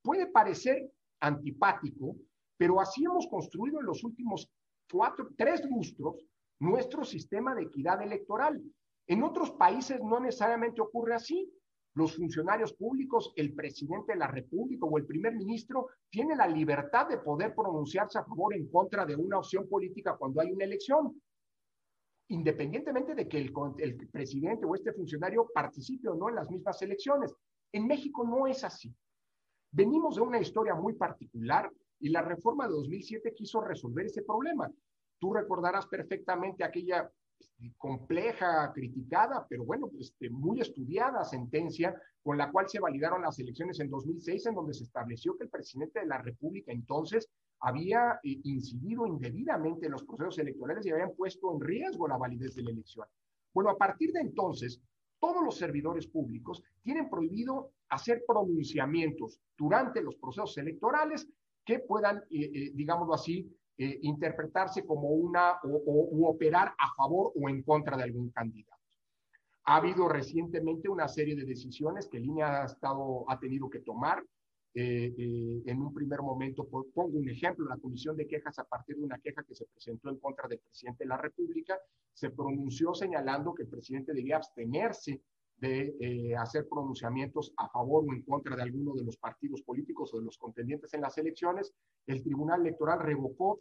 [0.00, 2.16] puede parecer antipático
[2.56, 4.50] pero así hemos construido en los últimos
[4.90, 6.16] cuatro, tres lustros
[6.58, 8.62] nuestro sistema de equidad electoral.
[9.06, 11.52] En otros países no necesariamente ocurre así.
[11.94, 17.08] Los funcionarios públicos, el presidente de la República o el primer ministro tienen la libertad
[17.08, 20.64] de poder pronunciarse a favor o en contra de una opción política cuando hay una
[20.64, 21.20] elección,
[22.28, 26.80] independientemente de que el, el presidente o este funcionario participe o no en las mismas
[26.82, 27.34] elecciones.
[27.72, 28.94] En México no es así.
[29.70, 34.70] Venimos de una historia muy particular y la reforma de 2007 quiso resolver ese problema.
[35.18, 42.50] Tú recordarás perfectamente aquella este, compleja, criticada, pero bueno, este, muy estudiada sentencia con la
[42.50, 46.06] cual se validaron las elecciones en 2006, en donde se estableció que el presidente de
[46.06, 47.28] la República entonces
[47.60, 52.54] había eh, incidido indebidamente en los procesos electorales y habían puesto en riesgo la validez
[52.54, 53.06] de la elección.
[53.54, 54.80] Bueno, a partir de entonces,
[55.18, 61.26] todos los servidores públicos tienen prohibido hacer pronunciamientos durante los procesos electorales
[61.66, 67.48] que puedan, eh, eh, digámoslo así, eh, interpretarse como una o, operar a favor o
[67.50, 68.80] en contra de algún candidato.
[69.64, 74.24] Ha habido recientemente una serie de decisiones que Línea ha, estado, ha tenido que tomar.
[74.78, 79.18] en un primer momento, pongo un ejemplo, la Comisión de Quejas, a partir de una
[79.18, 81.78] queja que se presentó en contra del presidente de la República,
[82.12, 85.22] se pronunció señalando que el presidente debía abstenerse
[85.58, 90.12] de eh, hacer pronunciamientos a favor o en contra de alguno de los partidos políticos
[90.12, 91.72] o de los contendientes en las elecciones,
[92.06, 93.58] el Tribunal Electoral revocó,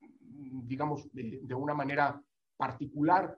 [0.00, 2.20] digamos, de, una manera
[2.56, 3.36] particular,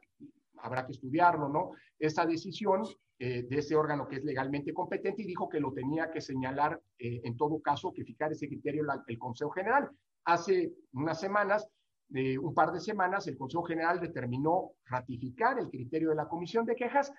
[0.58, 1.72] habrá que estudiarlo, ¿no?
[1.98, 2.82] Esa decisión
[3.18, 6.80] eh, de ese órgano que es legalmente competente y dijo que lo tenía que señalar,
[6.98, 9.90] eh, en todo caso, que fijar ese criterio el Consejo General.
[10.24, 11.66] Hace unas semanas,
[12.10, 16.76] un par de semanas, el Consejo General determinó ratificar el criterio de la Comisión de
[16.76, 17.10] Quejas,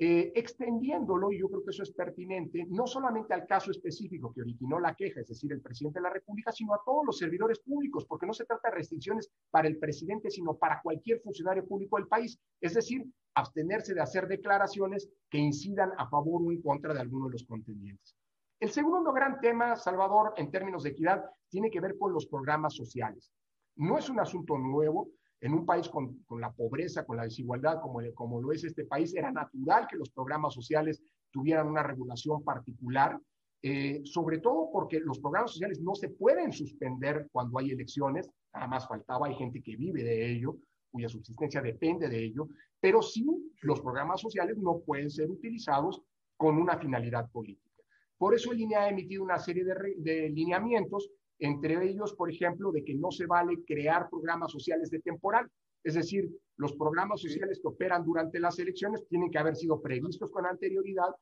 [0.00, 4.42] eh, extendiéndolo, y yo creo que eso es pertinente, no solamente al caso específico que
[4.42, 7.58] originó la queja, es decir, el presidente de la República, sino a todos los servidores
[7.58, 11.96] públicos, porque no se trata de restricciones para el presidente, sino para cualquier funcionario público
[11.96, 16.94] del país, es decir, abstenerse de hacer declaraciones que incidan a favor o en contra
[16.94, 18.14] de alguno de los contendientes.
[18.60, 22.74] El segundo gran tema, Salvador, en términos de equidad, tiene que ver con los programas
[22.74, 23.32] sociales.
[23.76, 28.40] No es un asunto nuevo, en un país con, la pobreza, con la desigualdad como,
[28.40, 33.18] lo es este país, era natural que los programas sociales tuvieran una regulación particular,
[33.62, 38.66] eh, sobre todo porque los programas sociales no se pueden suspender cuando hay elecciones, nada
[38.66, 40.56] más faltaba, hay gente que vive de ello,
[40.90, 42.48] cuya subsistencia depende de ello,
[42.80, 43.26] pero sí
[43.62, 46.02] los programas sociales no pueden ser utilizados
[46.36, 47.68] con una finalidad política.
[48.16, 52.84] Por eso el INE ha emitido una serie de lineamientos, entre ellos, por ejemplo, de
[52.84, 55.48] que no se vale crear programas sociales de temporal.
[55.84, 60.30] Es decir, los programas sociales que operan durante las elecciones tienen que haber sido previstos
[60.30, 61.14] con anterioridad,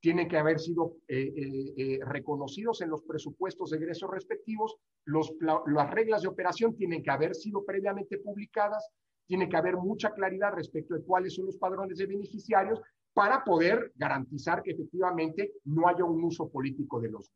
[0.00, 5.32] tienen que haber sido eh, eh, eh, reconocidos en los presupuestos de egresos respectivos, los,
[5.40, 8.90] las reglas de operación tienen que haber sido previamente publicadas,
[9.26, 12.80] tiene que haber mucha claridad respecto de cuáles son los padrones de beneficiarios
[13.14, 17.30] para poder garantizar que efectivamente no haya un uso político de los.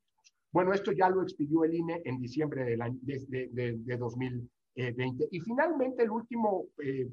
[0.53, 5.29] Bueno, esto ya lo expidió el INE en diciembre del año, de, de, de 2020.
[5.31, 7.09] Y finalmente, el último, eh,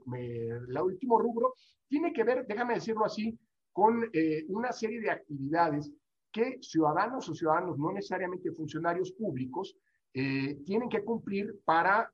[0.81, 1.53] último rubro
[1.87, 3.37] tiene que ver, déjame decirlo así,
[3.71, 5.91] con eh, una serie de actividades
[6.31, 9.75] que ciudadanos o ciudadanos, no necesariamente funcionarios públicos,
[10.13, 12.09] eh, tienen que cumplir para,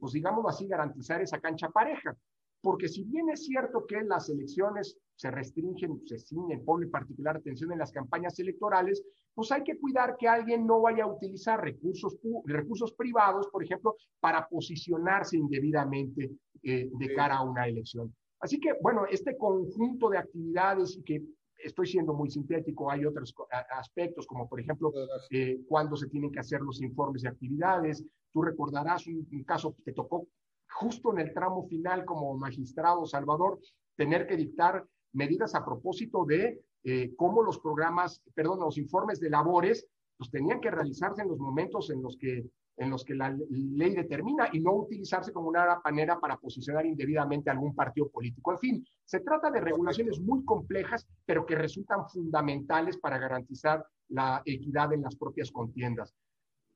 [0.00, 2.16] pues digamos así, garantizar esa cancha pareja.
[2.62, 7.72] Porque si bien es cierto que las elecciones se restringen, se ciñen, ponen particular atención
[7.72, 12.18] en las campañas electorales, pues hay que cuidar que alguien no vaya a utilizar recursos,
[12.44, 16.30] recursos privados, por ejemplo, para posicionarse indebidamente
[16.62, 18.14] eh, de cara a una elección.
[18.40, 21.22] Así que, bueno, este conjunto de actividades y que
[21.64, 23.34] estoy siendo muy sintético, hay otros
[23.70, 24.92] aspectos, como por ejemplo,
[25.30, 28.04] eh, cuándo se tienen que hacer los informes de actividades.
[28.32, 30.26] Tú recordarás un, caso que te tocó
[30.74, 33.60] justo en el tramo final como magistrado, Salvador,
[33.96, 39.30] tener que dictar medidas a propósito de eh, cómo los programas, perdón, los informes de
[39.30, 42.44] labores, pues tenían que realizarse en los momentos en los que
[42.76, 47.50] en los que la ley determina y no utilizarse como una manera para posicionar indebidamente
[47.50, 48.52] a algún partido político.
[48.52, 54.42] En fin, se trata de regulaciones muy complejas, pero que resultan fundamentales para garantizar la
[54.44, 56.14] equidad en las propias contiendas.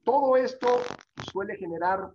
[0.04, 0.68] Todo esto
[1.32, 2.12] suele generar,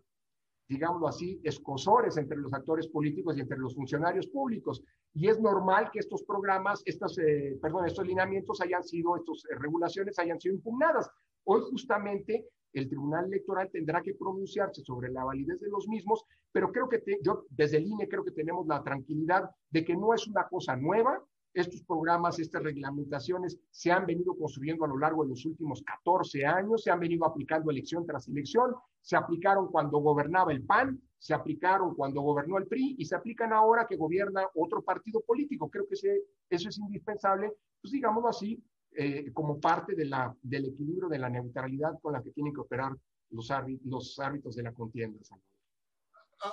[0.71, 4.81] digámoslo así, escosores entre los actores políticos y entre los funcionarios públicos.
[5.13, 9.55] Y es normal que estos programas, estos, eh, perdón, estos lineamientos hayan sido, estas eh,
[9.60, 11.10] regulaciones hayan sido impugnadas.
[11.43, 16.71] Hoy justamente el Tribunal Electoral tendrá que pronunciarse sobre la validez de los mismos, pero
[16.71, 20.25] creo que yo desde el INE creo que tenemos la tranquilidad de que no es
[20.25, 21.21] una cosa nueva.
[21.54, 26.46] Estos programas, estas reglamentaciones se han venido construyendo a lo largo de los últimos 14
[26.46, 31.34] años, se han venido aplicando elección tras elección, se aplicaron cuando gobernaba el PAN, se
[31.34, 35.70] aplicaron cuando gobernó el PRI y se aplican ahora que gobierna otro partido político.
[35.70, 41.30] Creo que eso es indispensable, pues digámoslo así, eh, como parte del equilibrio de la
[41.30, 42.96] neutralidad con la que tienen que operar
[43.30, 43.50] los,
[43.86, 45.20] los árbitros de la contienda.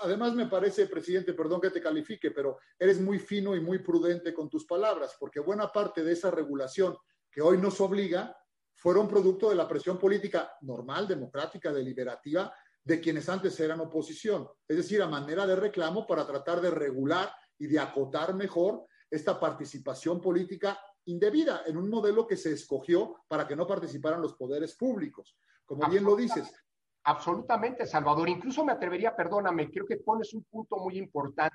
[0.03, 4.35] Además, me parece, presidente, perdón que te califique, pero eres muy fino y muy prudente
[4.35, 6.97] con tus palabras, porque buena parte de esa regulación
[7.31, 8.37] que hoy nos obliga
[8.75, 12.53] fueron producto de la presión política normal, democrática, deliberativa
[12.85, 14.49] de quienes antes eran oposición.
[14.67, 19.41] Es decir, a manera de reclamo para tratar de regular y de acotar mejor esta
[19.41, 24.77] participación política indebida en un modelo que se escogió para que no participaran los poderes
[24.77, 25.37] públicos.
[25.65, 26.53] Como bien lo dices.
[27.09, 28.29] Absolutamente, Salvador.
[28.29, 31.55] Incluso me atrevería, perdóname, creo que pones un punto muy importante.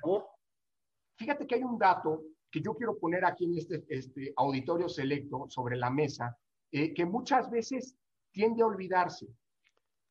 [1.16, 5.46] Fíjate que hay un dato que yo quiero poner aquí en este, este auditorio selecto
[5.48, 6.36] sobre la mesa,
[6.72, 7.94] eh, que muchas veces
[8.32, 9.28] tiende a olvidarse.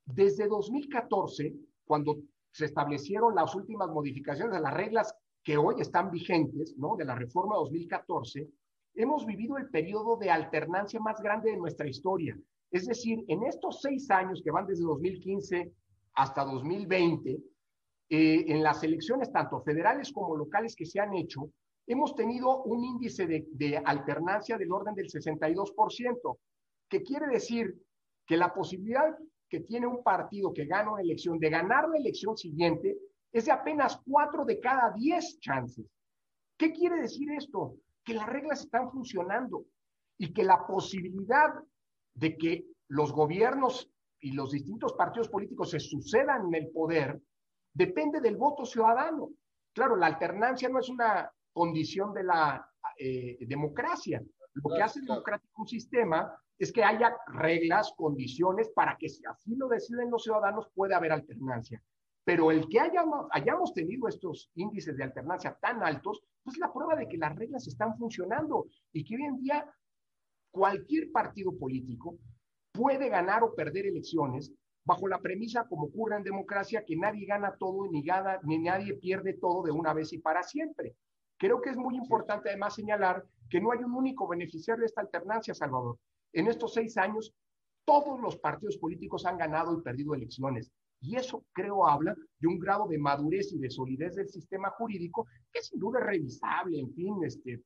[0.06, 1.53] Desde 2014,
[1.84, 6.95] cuando se establecieron las últimas modificaciones de las reglas que hoy están vigentes, ¿no?
[6.95, 8.49] De la reforma 2014,
[8.93, 12.39] hemos vivido el periodo de alternancia más grande de nuestra historia.
[12.73, 15.71] Es decir, en estos seis años que van desde 2015
[16.15, 17.31] hasta 2020,
[18.09, 21.49] eh, en las elecciones tanto federales como locales que se han hecho,
[21.88, 26.38] hemos tenido un índice de, de alternancia del orden del 62%,
[26.89, 27.73] que quiere decir
[28.25, 32.36] que la posibilidad que tiene un partido que gana una elección de ganar la elección
[32.36, 32.98] siguiente
[33.31, 35.85] es de apenas cuatro de cada diez chances.
[36.58, 37.77] ¿Qué quiere decir esto?
[38.04, 39.65] que las reglas están funcionando
[40.17, 41.50] y que la posibilidad
[42.13, 43.89] de que los gobiernos
[44.19, 47.19] y los distintos partidos políticos se sucedan en el poder
[47.73, 49.31] depende del voto ciudadano.
[49.73, 54.23] Claro, la alternancia no es una condición de la eh, democracia.
[54.53, 59.55] Lo que hace democrático un sistema es que haya reglas, condiciones para que si así
[59.55, 61.81] lo deciden los ciudadanos pueda haber alternancia.
[62.23, 66.71] Pero el que hayamos, hayamos tenido estos índices de alternancia tan altos, pues es la
[66.71, 69.75] prueba de que las reglas están funcionando y que hoy en día
[70.54, 72.19] cualquier partido político
[72.71, 74.54] puede ganar o perder elecciones
[74.85, 78.93] bajo la premisa, como ocurre en democracia, que nadie gana todo ni, gana, ni nadie
[78.93, 80.95] pierde todo de una vez y para siempre.
[81.37, 85.01] Creo que es muy importante además señalar que no hay un único beneficiario de esta
[85.01, 85.97] alternancia, Salvador.
[86.33, 87.33] En estos seis años,
[87.85, 90.71] todos los partidos políticos han ganado y perdido elecciones.
[91.01, 95.27] Y eso creo habla de un grado de madurez y de solidez del sistema jurídico
[95.51, 97.62] que sin duda es revisable, en fin, este,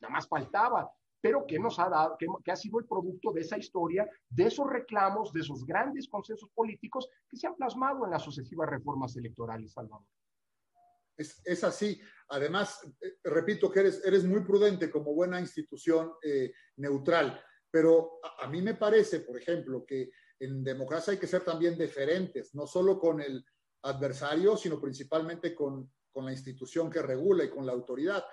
[0.00, 0.88] nada más faltaba,
[1.20, 4.66] pero que nos ha dado, que, ha sido el producto de esa historia, de esos
[4.68, 9.72] reclamos, de esos grandes consensos políticos que se han plasmado en las sucesivas reformas electorales,
[9.72, 10.06] Salvador.
[11.16, 12.00] Es, así.
[12.30, 17.38] Además, eh, repito que eres, muy prudente como buena institución eh, neutral,
[17.70, 22.54] pero a, mí me parece, por ejemplo, que en democracia hay que ser también deferentes,
[22.54, 23.44] no solo con el
[23.82, 28.24] adversario, sino principalmente con la institución que regula y con la autoridad.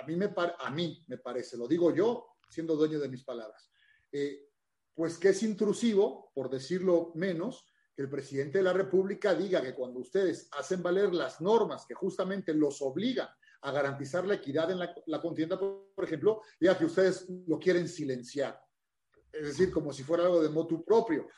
[0.00, 3.70] A mí, me a mí me parece, lo digo yo, siendo dueño de mis palabras,
[4.12, 4.48] eh,
[4.94, 9.74] pues que es intrusivo, por decirlo menos, que el presidente de la República diga que
[9.74, 13.28] cuando ustedes hacen valer las normas que justamente los obligan
[13.62, 18.60] a garantizar la equidad en la, contienda, por ejemplo, diga que ustedes lo quieren silenciar
[19.32, 21.28] es decir, como si fuera algo de motu propio.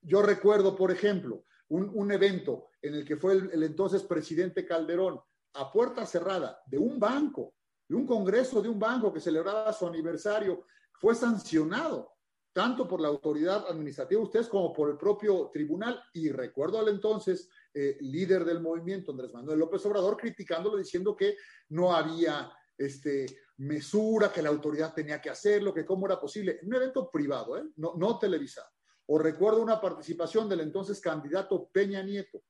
[0.00, 5.20] Yo recuerdo, por ejemplo, un, un evento en el que fue el, entonces presidente Calderón
[5.54, 7.54] a puerta cerrada de un banco,
[7.88, 10.64] de un congreso de un banco que celebraba su aniversario,
[11.00, 12.12] fue sancionado
[12.52, 16.02] tanto por la autoridad administrativa de ustedes como por el propio tribunal.
[16.12, 21.36] Y recuerdo al entonces eh, líder del movimiento, Andrés Manuel López Obrador, criticándolo, diciendo que
[21.70, 23.26] no había este,
[23.58, 27.64] mesura que la autoridad tenía que hacerlo, que cómo era posible, un evento privado, ¿eh?
[27.76, 28.68] no, no televisado.
[29.06, 32.42] O recuerdo una participación del entonces candidato Peña Nieto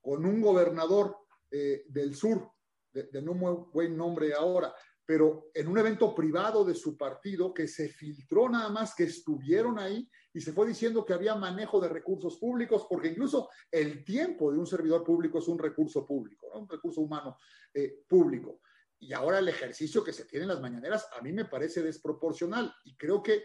[0.00, 1.16] con un gobernador
[1.50, 2.50] eh, del sur,
[2.92, 4.74] de, de no muy buen nombre ahora,
[5.04, 9.78] pero en un evento privado de su partido que se filtró nada más que estuvieron
[9.78, 14.52] ahí y se fue diciendo que había manejo de recursos públicos, porque incluso el tiempo
[14.52, 16.60] de un servidor público es un recurso público, ¿no?
[16.60, 17.36] un recurso humano
[17.74, 18.60] eh, público
[19.00, 22.72] y ahora el ejercicio que se tiene en las mañaneras a mí me parece desproporcional
[22.84, 23.42] y creo que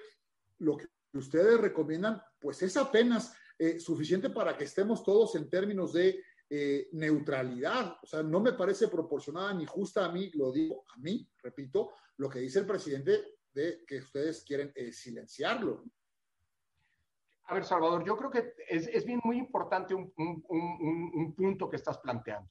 [0.59, 5.93] lo que ustedes recomiendan pues es apenas eh, suficiente para que estemos todos en términos
[5.93, 6.21] de
[6.57, 7.97] eh, neutralidad.
[8.01, 11.91] O sea, no me parece proporcionada ni justa a mí, lo digo a mí, repito,
[12.17, 13.11] lo que dice el presidente
[13.53, 15.83] de que ustedes quieren eh, silenciarlo.
[17.47, 21.35] A ver, Salvador, yo creo que es, es bien muy importante un, un, un, un
[21.35, 22.49] punto que estás planteando.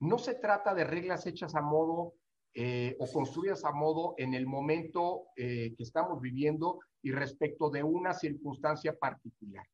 [0.00, 2.14] No se trata de reglas hechas a modo
[2.54, 7.82] eh, o construidas a modo en el momento eh, que estamos viviendo y respecto de
[7.82, 9.64] una circunstancia particular,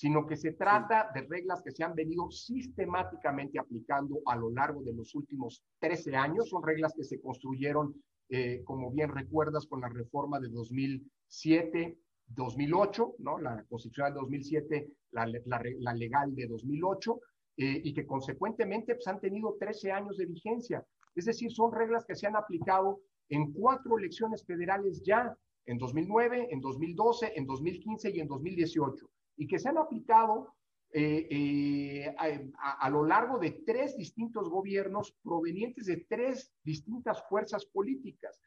[0.00, 4.80] sino que se trata de reglas que se han venido sistemáticamente aplicando a lo largo
[4.82, 6.48] de los últimos 13 años.
[6.48, 7.94] Son reglas que se construyeron,
[8.30, 11.98] eh, como bien recuerdas, con la reforma de 2007.
[12.28, 13.38] 2008, ¿no?
[13.40, 17.20] La constitucional de 2007, la, la, la legal de 2008,
[17.58, 20.82] eh, y que consecuentemente pues, han tenido 13 años de vigencia.
[21.14, 25.36] Es decir, son reglas que se han aplicado en cuatro elecciones federales ya,
[25.66, 29.10] en 2009, en 2012, en 2015 y en 2018,
[29.40, 30.54] y que se han aplicado
[30.92, 32.14] eh, eh,
[32.58, 38.38] a, a, lo largo de tres distintos gobiernos provenientes de tres distintas fuerzas políticas.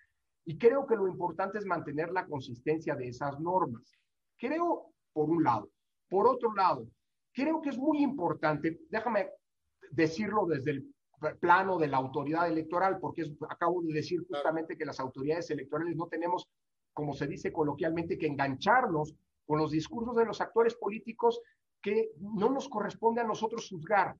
[0.45, 3.91] Y creo que lo importante es mantener la consistencia de esas normas.
[4.37, 5.71] Creo, por un lado.
[6.07, 6.87] Por otro lado,
[7.33, 9.31] creo que es muy importante, déjame
[9.89, 10.93] decirlo desde el
[11.39, 15.95] plano de la autoridad electoral, porque es, acabo de decir justamente que las autoridades electorales
[15.95, 16.47] no tenemos,
[16.93, 19.15] como se dice coloquialmente, que engancharnos
[19.45, 21.41] con los discursos de los actores políticos
[21.81, 24.15] que no nos corresponde a nosotros juzgar.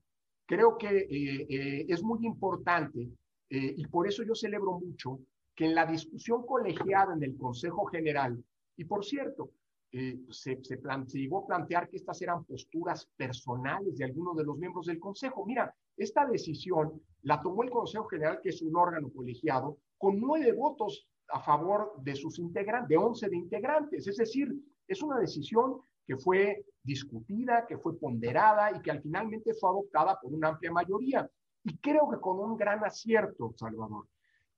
[0.46, 3.08] Creo que eh, eh, es muy importante
[3.50, 5.20] eh, y por eso yo celebro mucho
[5.54, 8.42] que en la discusión colegiada en el Consejo General,
[8.76, 9.50] y por cierto,
[9.92, 14.42] eh, se, se, se, llegó a plantear que estas eran posturas personales de algunos de
[14.42, 15.46] los miembros del Consejo.
[15.46, 20.50] Mira, esta decisión la tomó el Consejo General, que es un órgano colegiado, con nueve
[20.52, 24.08] votos a favor de sus integrantes, de once de integrantes.
[24.08, 24.52] Es decir,
[24.86, 30.18] es una decisión que fue discutida, que fue ponderada y que al finalmente fue adoptada
[30.20, 31.28] por una amplia mayoría.
[31.62, 34.06] Y creo que con un gran acierto, Salvador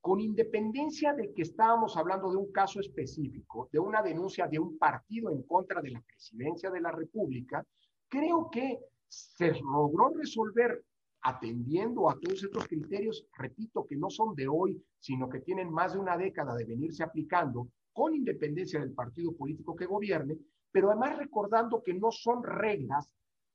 [0.06, 4.78] con independencia de que estábamos hablando de un caso específico, de una denuncia de un
[4.78, 7.66] partido en contra de la presidencia de la República,
[8.06, 10.84] creo que se logró resolver
[11.22, 15.94] atendiendo a todos estos criterios, repito, que no son de hoy, sino que tienen más
[15.94, 17.66] de una década de venirse aplicando
[17.96, 20.36] con independencia del partido político que gobierne,
[20.70, 23.10] pero además recordando que no son reglas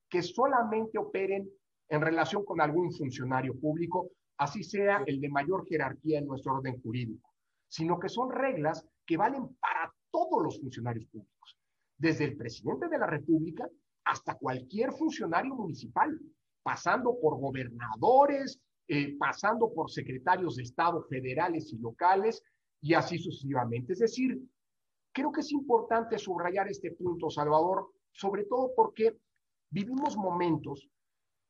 [0.09, 1.47] que solamente operen
[1.87, 6.81] en relación con algún funcionario público, así sea el de mayor jerarquía en nuestro orden
[6.81, 7.29] jurídico,
[7.67, 11.55] sino que son reglas que valen para todos los funcionarios públicos,
[11.95, 13.69] desde el presidente de la República
[14.05, 16.19] hasta cualquier funcionario municipal,
[16.63, 22.43] pasando por gobernadores, eh, pasando por secretarios de Estado federales y locales,
[22.82, 23.93] y así sucesivamente.
[23.93, 24.41] Es decir,
[25.13, 29.17] creo que es importante subrayar este punto, Salvador, sobre todo porque
[29.69, 30.89] vivimos momentos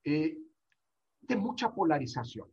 [0.03, 0.37] eh,
[1.21, 2.47] de mucha polarización.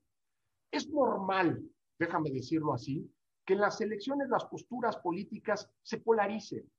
[0.70, 1.62] Es normal,
[1.98, 3.10] déjame decirlo así,
[3.44, 6.70] que en las elecciones las posturas políticas se polaricen.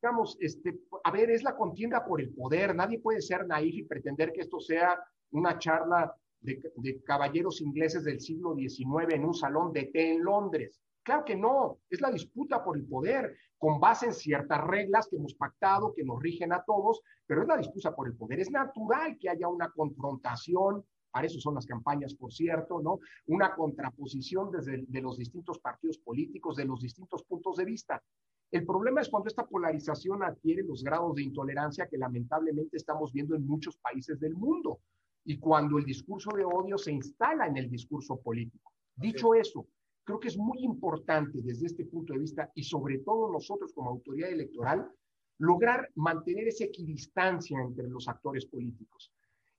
[0.00, 2.74] Digamos, este, a ver, es la contienda por el poder.
[2.74, 4.98] Nadie puede ser naif y pretender que esto sea
[5.30, 10.24] una charla de, de, caballeros ingleses del siglo XIX en un salón de té en
[10.24, 10.80] Londres.
[11.02, 15.16] Claro que no, es la disputa por el poder, con base en ciertas reglas que
[15.16, 18.40] hemos pactado, que nos rigen a todos, pero es la disputa por el poder.
[18.40, 23.00] Es natural que haya una confrontación, para eso son las campañas, por cierto, ¿no?
[23.26, 28.02] Una contraposición desde de los distintos partidos políticos, de los distintos puntos de vista.
[28.50, 33.34] El problema es cuando esta polarización adquiere los grados de intolerancia que lamentablemente estamos viendo
[33.34, 34.80] en muchos países del mundo
[35.24, 38.72] y cuando el discurso de odio se instala en el discurso político.
[38.96, 39.66] Dicho eso,
[40.04, 43.90] creo que es muy importante desde este punto de vista y sobre todo nosotros como
[43.90, 44.90] autoridad electoral
[45.38, 49.12] lograr mantener esa equidistancia entre los actores políticos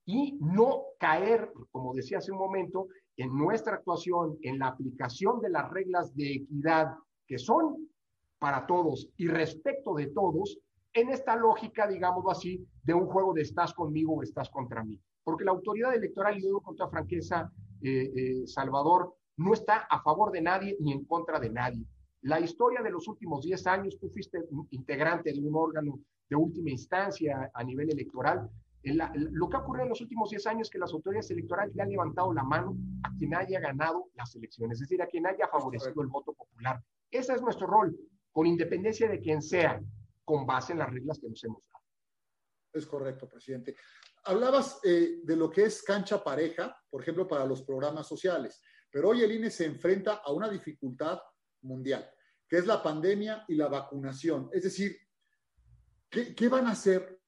[0.06, 5.50] y no caer, como decía hace un momento, en nuestra actuación, en la aplicación de
[5.50, 6.94] las reglas de equidad
[7.26, 7.90] que son
[8.40, 10.58] para todos y respecto de todos
[10.94, 15.00] en esta lógica, digámoslo así, de un juego de estás conmigo o estás contra mí.
[15.24, 19.88] Porque la autoridad electoral, y lo digo con toda franqueza, eh, eh, Salvador, no está
[19.90, 21.86] a favor de nadie ni en contra de nadie.
[22.22, 24.40] La historia de los últimos 10 años, tú fuiste
[24.72, 28.50] integrante de un órgano de última instancia a nivel electoral.
[28.84, 31.84] lo que ha ocurrido en los últimos 10 años es que las autoridades electorales le
[31.84, 35.48] han levantado la mano a quien haya ganado las elecciones, es decir, a quien haya
[35.48, 36.82] favorecido el voto popular.
[37.12, 37.98] Ese es nuestro rol,
[38.32, 39.82] con independencia de quien sea,
[40.24, 41.84] con base en las reglas que nos hemos dado.
[42.74, 43.76] Es correcto, presidente.
[44.26, 48.62] Hablabas eh, de lo que es cancha pareja, por ejemplo, para los programas sociales,
[48.94, 51.20] pero hoy el INE se enfrenta a una dificultad
[51.62, 52.08] mundial,
[52.48, 54.52] que es la pandemia y la vacunación.
[54.54, 54.96] Es decir,
[56.12, 57.20] ¿qué, van a hacer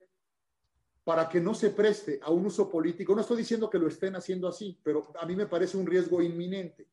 [1.04, 3.16] para que no se preste a un uso político?
[3.16, 6.22] No estoy diciendo que lo estén haciendo así, pero a mí me parece un riesgo
[6.22, 6.92] inminente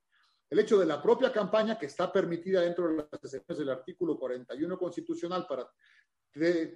[0.48, 4.18] el hecho de la propia campaña que está permitida dentro de las excepciones del artículo
[4.18, 5.66] 41 constitucional para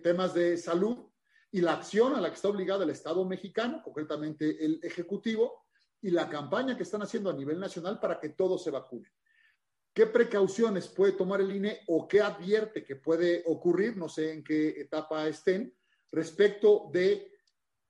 [0.02, 1.10] temas de salud
[1.50, 5.65] y la acción a la que está obligada el Estado mexicano, concretamente el Ejecutivo,
[6.06, 9.10] y la campaña que están haciendo a nivel nacional para que todos se vacunen.
[9.92, 14.44] ¿Qué precauciones puede tomar el INE o qué advierte que puede ocurrir, no sé en
[14.44, 15.74] qué etapa estén,
[16.12, 17.32] respecto de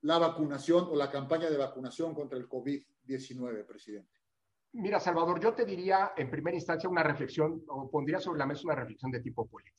[0.00, 4.18] la vacunación o la campaña de vacunación contra el COVID-19, presidente?
[4.72, 8.62] Mira, Salvador, yo te diría en primera instancia una reflexión, o pondría sobre la mesa
[8.64, 9.76] una reflexión de tipo político.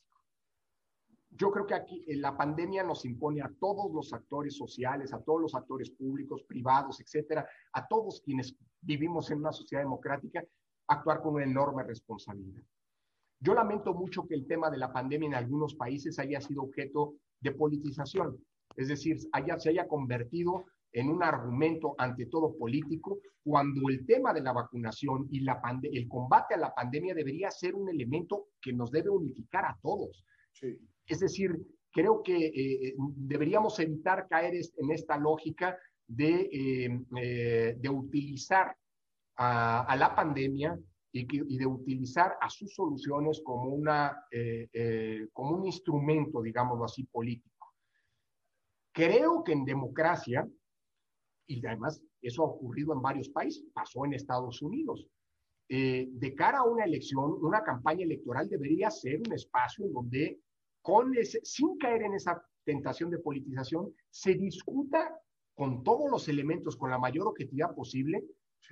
[1.38, 5.22] Yo creo que aquí eh, la pandemia nos impone a todos los actores sociales, a
[5.22, 10.42] todos los actores públicos, privados, etcétera, a todos quienes vivimos en una sociedad democrática,
[10.88, 12.64] actuar con una enorme responsabilidad.
[13.38, 17.14] Yo lamento mucho que el tema de la pandemia en algunos países haya sido objeto
[17.40, 18.36] de politización,
[18.74, 24.32] es decir, haya, se haya convertido en un argumento ante todo político, cuando el tema
[24.32, 28.72] de la vacunación y la el combate a la pandemia debería ser un elemento que
[28.72, 30.24] nos debe unificar a todos.
[31.08, 31.56] Es decir,
[31.90, 38.76] creo que eh, deberíamos evitar caer en esta lógica de, eh, eh, de utilizar
[39.36, 40.78] a, la pandemia
[41.12, 44.16] y, de utilizar a sus soluciones como, una,
[45.32, 47.72] como un instrumento, digámoslo así, político.
[48.92, 50.46] Creo que en democracia
[51.46, 55.06] y además eso ha ocurrido en varios países, pasó en Estados Unidos.
[55.68, 60.40] De cara a una elección, una campaña electoral debería ser un espacio en donde,
[60.88, 65.20] con ese, sin caer en esa tentación de politización, se discuta
[65.54, 68.24] con todos los elementos, con la mayor objetividad posible,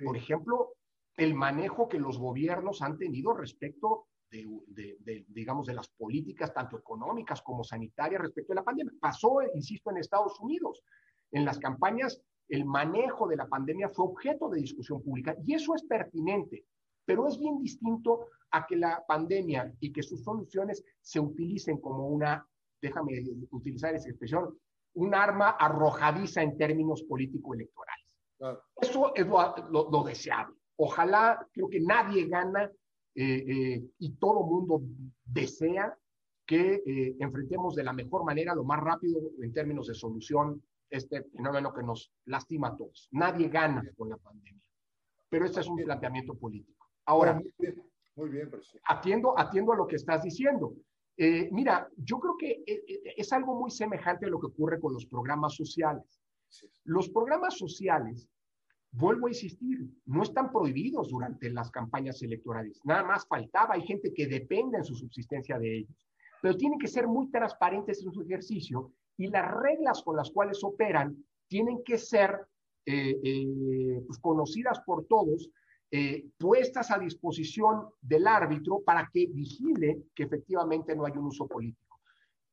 [0.03, 0.73] por ejemplo,
[1.15, 6.79] el manejo que los gobiernos han tenido respecto de, de, digamos, de las políticas, tanto
[6.79, 8.93] económicas como sanitarias, respecto a la pandemia.
[8.99, 10.81] Pasó, insisto, en Estados Unidos.
[11.29, 15.75] En las campañas el manejo de la pandemia fue objeto de discusión pública y eso
[15.75, 16.65] es pertinente,
[17.07, 22.05] pero es bien distinto a que la pandemia y que sus soluciones se utilicen como
[22.09, 22.45] una,
[22.81, 24.59] déjame utilizar esa expresión,
[24.95, 28.05] un arma arrojadiza en términos político-electorales.
[28.81, 30.55] Eso es lo, deseable.
[30.75, 32.69] Ojalá, creo que nadie gana
[33.15, 34.81] eh, eh, y todo mundo
[35.23, 35.97] desea
[36.45, 41.23] que eh, enfrentemos de la mejor manera, lo más rápido en términos de solución este
[41.23, 43.07] fenómeno que nos lastima a todos.
[43.11, 44.61] Nadie gana con la pandemia.
[45.29, 46.76] Pero este es un planteamiento político.
[47.07, 47.41] Ahora,
[48.15, 48.51] muy bien,
[48.85, 50.75] atiendo, atiendo a lo que estás diciendo.
[51.17, 54.79] Eh, mira, yo creo que eh, eh, es algo muy semejante a lo que ocurre
[54.79, 56.21] con los programas sociales.
[56.83, 58.29] Los programas sociales
[58.91, 62.79] vuelvo a insistir, no están prohibidos durante las campañas electorales.
[62.83, 66.07] Nada más faltaba, hay gente que depende en su subsistencia de ellos.
[66.41, 70.63] Pero tienen que ser muy transparentes en su ejercicio y las reglas con las cuales
[70.63, 72.47] operan tienen que ser
[72.85, 75.49] eh, eh, pues, conocidas por todos,
[75.89, 81.47] eh, puestas a disposición del árbitro para que vigile que efectivamente no hay un uso
[81.47, 81.99] político.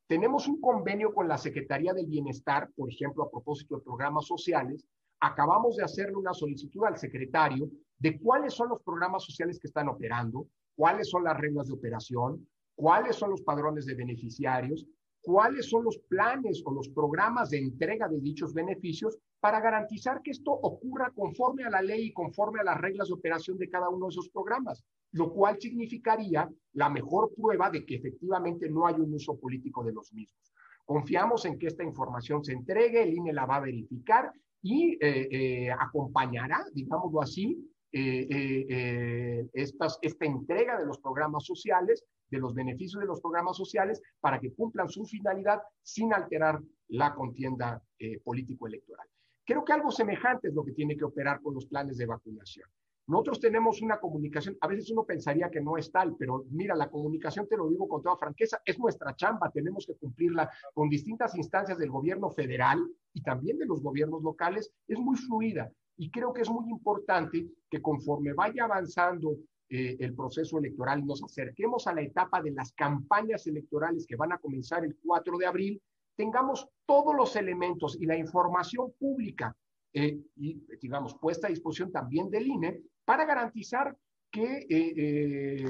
[0.06, 4.86] Tenemos un convenio con la Secretaría del Bienestar, por ejemplo, a propósito de programas sociales,
[5.20, 9.88] acabamos de hacerle una solicitud al secretario de cuáles son los programas sociales que están
[9.88, 14.86] operando, cuáles son las reglas de operación, cuáles son los padrones de beneficiarios,
[15.24, 20.32] cuáles son los planes o los programas de entrega de dichos beneficios para garantizar que
[20.32, 23.88] esto ocurra conforme a la ley y conforme a las reglas de operación de cada
[23.88, 28.96] uno de esos programas, lo cual significaría la mejor prueba de que efectivamente no hay
[28.96, 30.52] un uso político de los mismos.
[30.84, 35.28] Confiamos en que esta información se entregue, el INE la va a verificar y eh,
[35.30, 39.86] eh, acompañará, digámoslo así, eh, esta
[40.20, 42.04] entrega de los programas sociales,
[42.34, 47.14] de los beneficios de los programas sociales, para que cumplan su finalidad sin alterar la
[47.14, 47.82] contienda
[48.24, 49.06] político-electoral.
[49.46, 52.68] Creo que algo semejante es lo que tiene que operar con los planes de vacunación.
[53.06, 56.88] Nosotros tenemos una comunicación, a veces uno pensaría que no es tal, pero mira, la
[56.88, 61.34] comunicación, te lo digo con toda franqueza, es nuestra chamba, tenemos que cumplirla con distintas
[61.36, 62.78] instancias del gobierno federal
[63.12, 65.70] y también de los gobiernos locales, es muy fluida.
[65.98, 69.36] Y creo que es muy importante que conforme vaya avanzando
[69.76, 71.04] eh, el proceso electoral.
[71.04, 75.36] Nos acerquemos a la etapa de las campañas electorales que van a comenzar el 4
[75.36, 75.82] de abril,
[76.14, 79.52] tengamos todos los elementos y la información pública
[79.92, 83.96] eh, y, digamos, puesta a disposición también del INE para garantizar
[84.30, 85.64] que, eh,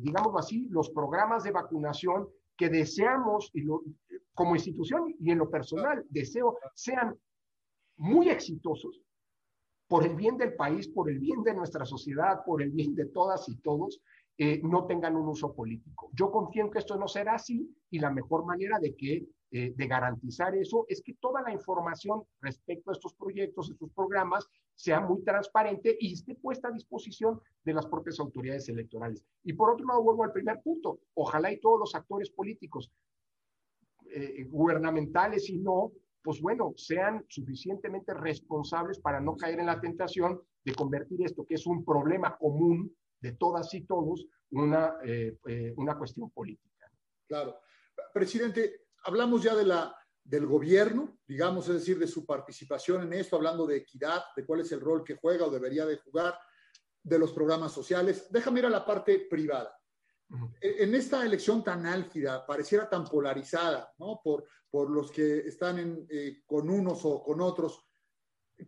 [0.00, 3.66] digamos así, los programas de vacunación que deseamos y
[4.32, 7.14] como institución y en lo personal deseo sean
[7.98, 9.02] muy exitosos
[9.90, 13.06] por el bien del país, por el bien de nuestra sociedad, por el bien de
[13.06, 14.00] todas y todos,
[14.62, 16.10] no tengan un uso político.
[16.14, 19.72] Yo confío en que esto no será así y la mejor manera de que eh,
[19.74, 25.00] de garantizar eso es que toda la información respecto a estos proyectos, estos programas, sea
[25.00, 29.24] muy transparente y esté puesta a disposición de las propias autoridades electorales.
[29.42, 32.92] Y por otro lado, vuelvo al primer punto, ojalá y todos los actores políticos,
[34.12, 35.90] eh, gubernamentales y no,
[36.22, 41.54] pues bueno, sean suficientemente responsables para no caer en la tentación de convertir esto, que
[41.54, 45.36] es un problema común de todas y todos, una, eh,
[45.76, 46.90] una cuestión política.
[47.26, 47.60] Claro.
[48.12, 49.94] Presidente, hablamos ya de la,
[50.24, 54.60] del gobierno, digamos, es decir, de su participación en esto, hablando de equidad, de cuál
[54.60, 56.38] es el rol que juega o debería de jugar,
[57.02, 58.26] de los programas sociales.
[58.30, 59.74] Déjame ir a la parte privada.
[60.60, 64.20] E, en esta elección tan álgida, pareciera tan polarizada, ¿no?
[64.22, 67.86] Por, por los que están eh, con unos o con otros.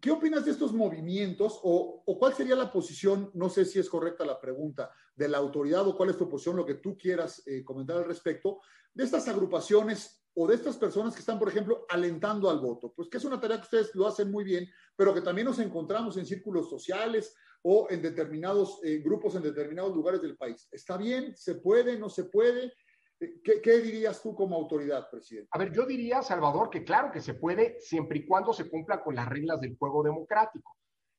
[0.01, 4.25] ¿Qué opinas de estos movimientos o, cuál sería la posición, no sé si es correcta
[4.25, 7.63] la pregunta, de la autoridad o cuál es tu posición, lo que tú quieras eh,
[7.63, 8.61] comentar al respecto,
[8.95, 12.95] de estas agrupaciones o de estas personas que están, por ejemplo, alentando al voto?
[12.97, 15.59] Pues que es una tarea que ustedes lo hacen muy bien, pero que también nos
[15.59, 20.69] encontramos en círculos sociales o en determinados eh, grupos en determinados lugares del país.
[20.71, 21.37] ¿Está bien?
[21.37, 21.99] ¿Se puede?
[21.99, 22.73] ¿No se puede?
[23.21, 25.49] Eh, ¿Qué, ¿Qué, dirías tú como autoridad, presidente?
[25.53, 29.03] A ver, yo diría, Salvador, que claro que se puede siempre y cuando se cumpla
[29.03, 30.77] con las reglas del juego democrático.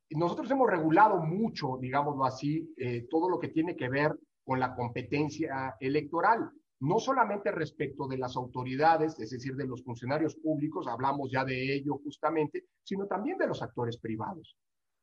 [0.09, 4.11] Nosotros hemos regulado mucho, digámoslo así, eh, todo lo que tiene que ver
[4.43, 6.51] con la competencia electoral
[6.83, 11.75] no solamente respecto de las autoridades, es decir, de los funcionarios públicos, hablamos ya de
[11.75, 14.57] ello justamente, sino también de los actores privados.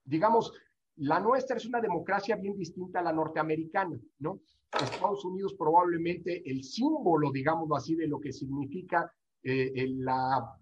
[0.05, 0.53] Digamos,
[0.97, 4.41] la nuestra es una democracia bien distinta a la norteamericana, ¿no?
[4.72, 9.12] Estados Unidos probablemente el símbolo, digámoslo así, de lo que significa
[9.43, 10.57] eh, la,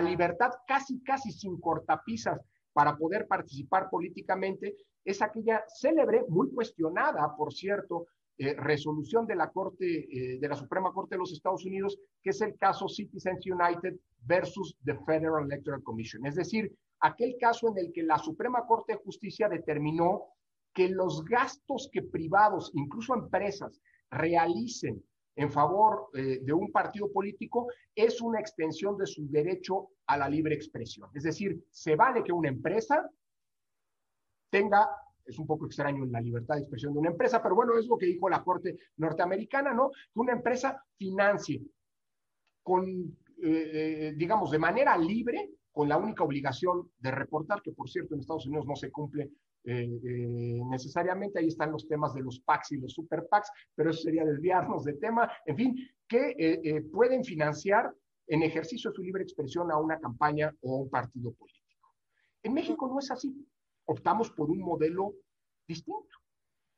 [0.00, 2.40] libertad casi, casi sin cortapisas
[2.72, 8.06] para poder participar políticamente, es aquella célebre, muy cuestionada, por cierto,
[8.38, 12.30] eh, resolución de la Corte, eh, de la Suprema Corte de los Estados Unidos, que
[12.30, 16.24] es el caso Citizens United versus the Federal Electoral Commission.
[16.24, 16.72] Es decir,
[17.02, 20.28] aquel caso en el que la Suprema Corte de Justicia determinó
[20.72, 23.80] que los gastos que privados, incluso empresas,
[24.10, 25.04] realicen
[25.36, 30.28] en favor eh, de un partido político es una extensión de su derecho a la
[30.28, 31.10] libre expresión.
[31.14, 33.08] Es decir, se vale que una empresa
[34.50, 34.88] tenga
[35.24, 37.86] es un poco extraño en la libertad de expresión de una empresa, pero bueno, es
[37.86, 39.90] lo que dijo la Corte norteamericana, ¿no?
[39.90, 41.62] Que una empresa financie
[42.62, 47.88] con, eh, eh, digamos, de manera libre, con la única obligación de reportar, que por
[47.88, 49.30] cierto en Estados Unidos no se cumple
[49.64, 49.88] eh,
[50.70, 54.24] necesariamente, ahí están los temas de los PACs y los super PACs, pero eso sería
[54.24, 57.92] desviarnos de tema, en fin, que pueden financiar
[58.26, 61.62] en ejercicio de su libre expresión a una campaña o un partido político.
[62.42, 63.46] En México no es así.
[63.86, 65.14] Optamos por un modelo
[65.66, 66.16] distinto.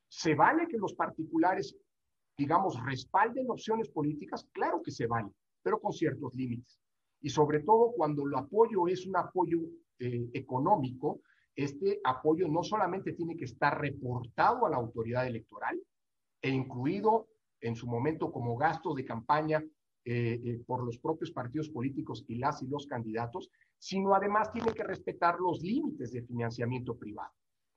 [0.08, 1.76] ¿Se vale que los particulares,
[2.36, 4.46] digamos, respalden opciones políticas?
[4.52, 5.30] Claro que se vale,
[5.62, 6.78] pero con ciertos límites.
[7.24, 9.58] Y sobre todo cuando el apoyo es un apoyo
[9.98, 11.22] eh, económico,
[11.56, 15.80] este apoyo no solamente tiene que estar reportado a la autoridad electoral
[16.42, 17.28] e incluido
[17.62, 19.64] en su momento como gasto de campaña
[20.04, 24.74] eh, eh, por los propios partidos políticos y las y los candidatos, sino además tiene
[24.74, 27.32] que respetar los límites de financiamiento privado.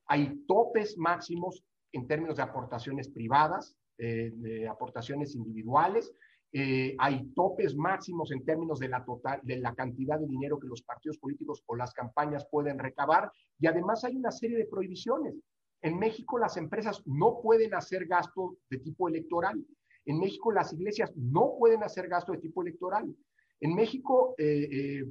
[0.08, 6.14] Hay topes máximos en términos de aportaciones privadas, de aportaciones individuales,
[6.60, 10.66] eh, hay topes máximos en términos de la, total, de la cantidad de dinero que
[10.66, 15.36] los partidos políticos o las campañas pueden recabar y además hay una serie de prohibiciones.
[15.84, 19.64] En México las empresas no pueden hacer gasto de tipo electoral.
[20.06, 23.16] En México las iglesias no pueden hacer gasto de tipo electoral.
[23.60, 25.06] En México, eh,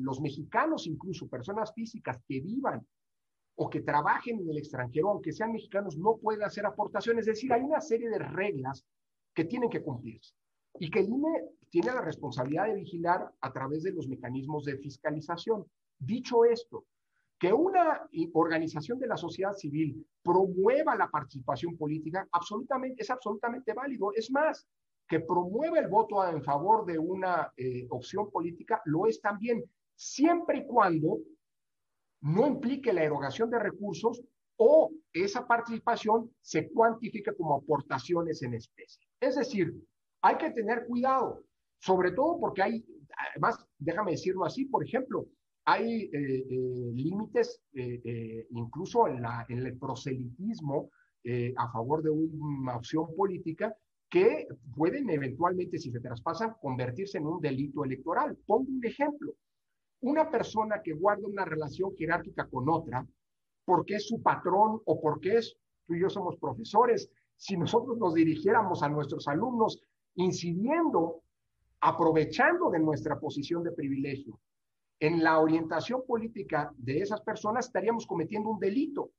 [0.00, 2.86] los mexicanos, incluso personas físicas que vivan
[3.56, 7.22] o que trabajen en el extranjero, aunque sean mexicanos, no pueden hacer aportaciones.
[7.26, 8.86] Es decir, hay una serie de reglas
[9.34, 10.37] que tienen que cumplirse
[10.78, 14.78] y que el INE tiene la responsabilidad de vigilar a través de los mecanismos de
[14.78, 15.64] fiscalización.
[15.98, 16.84] Dicho esto,
[17.38, 24.12] que una organización de la sociedad civil promueva la participación política absolutamente, es absolutamente válido.
[24.14, 24.66] Es más,
[25.08, 29.64] que promueva el voto en favor de una eh, opción política lo es también,
[29.94, 31.18] siempre y cuando
[32.20, 34.20] no implique la erogación de recursos
[34.56, 39.06] o esa participación se cuantifique como aportaciones en especie.
[39.20, 39.72] Es decir,
[40.22, 41.44] hay que tener cuidado,
[41.78, 42.84] sobre todo porque hay,
[43.32, 45.26] además, déjame decirlo así, por ejemplo,
[45.64, 50.90] hay eh, eh, límites eh, incluso en, en, el proselitismo
[51.56, 53.76] a favor de una opción política
[54.08, 58.34] que pueden eventualmente, si se traspasan, convertirse en un delito electoral.
[58.46, 59.34] Pongo un ejemplo.
[60.00, 63.06] Una persona que guarda una relación jerárquica con otra,
[63.66, 65.54] porque es su patrón o porque es,
[65.86, 69.82] tú y yo somos profesores, si nosotros nos dirigiéramos a nuestros alumnos
[70.18, 71.22] incidiendo,
[71.80, 74.38] aprovechando de nuestra posición de privilegio
[75.00, 79.12] en la orientación política de esas personas, estaríamos cometiendo un delito.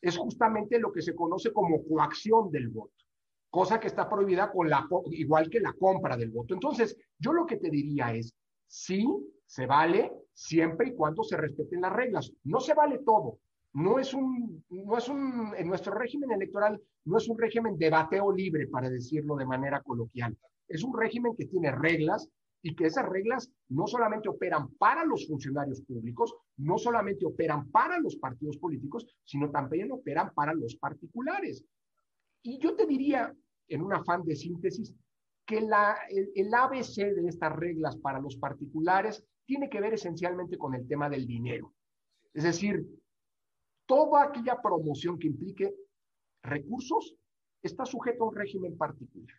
[0.00, 2.92] Es justamente lo que se conoce como coacción del voto,
[3.48, 6.54] cosa que está prohibida con la, igual que la compra del voto.
[6.54, 8.34] Entonces, yo lo que te diría es,
[8.66, 9.06] sí,
[9.46, 12.32] se vale siempre y cuando se respeten las reglas.
[12.42, 13.38] No se vale todo.
[13.72, 17.90] No es un, no es un, en nuestro régimen electoral no es un régimen de
[17.90, 20.36] bateo libre, para decirlo de manera coloquial.
[20.68, 22.28] Es un régimen que tiene reglas
[22.62, 27.98] y que esas reglas no solamente operan para los funcionarios públicos, no solamente operan para
[27.98, 31.64] los partidos políticos, sino también operan para los particulares.
[32.42, 33.34] Y yo te diría,
[33.68, 34.94] en un afán de síntesis,
[35.46, 40.74] que la, el, ABC de estas reglas para los particulares tiene que ver esencialmente con
[40.74, 41.74] el tema del dinero.
[42.32, 42.86] Es decir,
[43.90, 45.74] toda aquella promoción que implique
[46.44, 47.16] recursos
[47.60, 49.36] está sujeto a un régimen particular.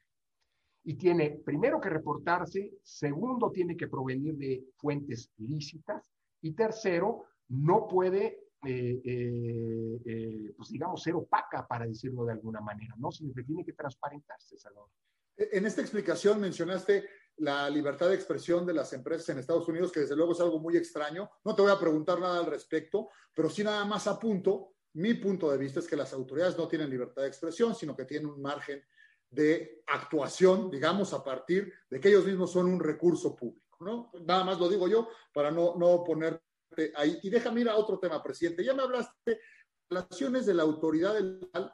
[0.83, 7.87] Y tiene, primero, que reportarse, segundo, tiene que provenir de fuentes lícitas, y tercero, no
[7.87, 13.09] puede, eh, eh, eh, pues digamos, ser opaca, para decirlo de alguna manera, ¿no?
[13.09, 14.89] Sino que tiene que transparentarse, Salvador.
[15.37, 17.05] En esta explicación mencionaste
[17.37, 20.59] la libertad de expresión de las empresas en Estados Unidos, que desde luego es algo
[20.59, 21.29] muy extraño.
[21.43, 24.73] No te voy a preguntar nada al respecto, pero sí nada más apunto.
[24.93, 28.05] Mi punto de vista es que las autoridades no tienen libertad de expresión, sino que
[28.05, 28.83] tienen un margen
[29.29, 33.77] de actuación, digamos, a partir de que ellos mismos son un recurso público.
[33.79, 34.11] ¿no?
[34.25, 37.19] Nada más lo digo yo para no, no ponerte ahí.
[37.23, 38.63] Y déjame ir a otro tema, presidente.
[38.63, 39.41] Ya me hablaste de
[39.89, 41.73] relaciones de la autoridad electoral,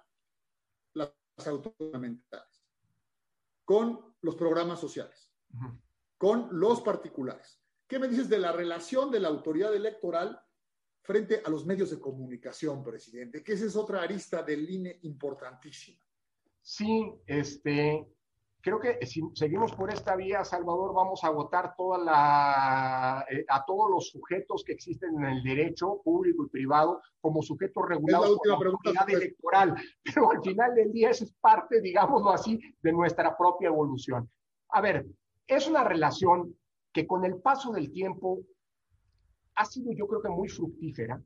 [0.93, 1.11] las
[1.47, 2.17] autoridades
[3.65, 5.26] con los programas sociales,
[6.17, 7.61] con los particulares.
[7.87, 10.39] ¿Qué me dices de la relación de la autoridad electoral
[11.01, 13.43] frente a los medios de comunicación, presidente?
[13.43, 16.03] Que esa es otra arista del INE importantísima.
[16.61, 18.05] Sí, este,
[18.59, 21.31] creo que si seguimos por esta vía, Salvador, vamos a
[21.77, 27.01] toda la, eh, a todos los sujetos que existen en el derecho público y privado
[27.21, 29.75] como sujetos regulados por la autoridad electoral.
[30.03, 34.29] Pero al final del día eso es parte, digámoslo así, de nuestra propia evolución.
[34.69, 35.05] A ver,
[35.47, 36.55] es una relación
[36.91, 38.41] que con el paso del tiempo
[39.55, 41.21] ha sido yo creo que muy fructífera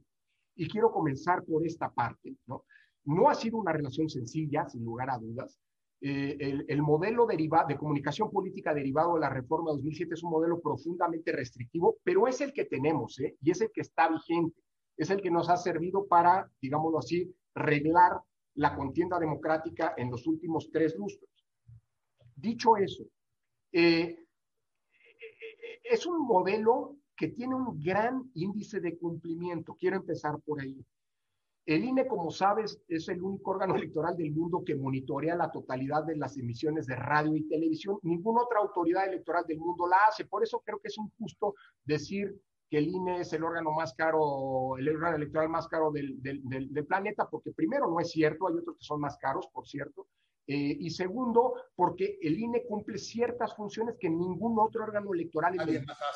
[0.55, 2.65] y quiero comenzar por esta parte, ¿no?
[3.03, 5.59] No ha sido una relación sencilla, sin lugar a dudas,
[6.03, 11.31] eh, el, modelo de comunicación política derivado de la reforma 2007 es un modelo profundamente
[11.31, 13.37] restrictivo, pero es el que tenemos, ¿eh?
[13.39, 14.59] y es el que está vigente,
[14.97, 18.19] es el que nos ha servido para, digámoslo así, reglar
[18.55, 21.29] la contienda democrática en los últimos tres lustros.
[22.35, 23.03] Dicho eso,
[23.71, 24.25] eh,
[25.83, 29.75] es un modelo que tiene un gran índice de cumplimiento.
[29.79, 30.83] Quiero empezar por ahí.
[31.65, 36.03] El INE, como sabes, es el único órgano electoral del mundo que monitorea la totalidad
[36.03, 37.99] de las emisiones de radio y televisión.
[38.01, 40.25] Ninguna otra autoridad electoral del mundo la hace.
[40.25, 42.35] Por eso creo que es injusto decir
[42.69, 46.19] que el INE es el órgano más caro, el órgano electoral más caro del,
[46.87, 50.07] planeta, porque primero no es cierto, hay otros que son más caros, por cierto,
[50.47, 55.55] eh, y segundo, porque el INE cumple ciertas funciones que ningún otro órgano electoral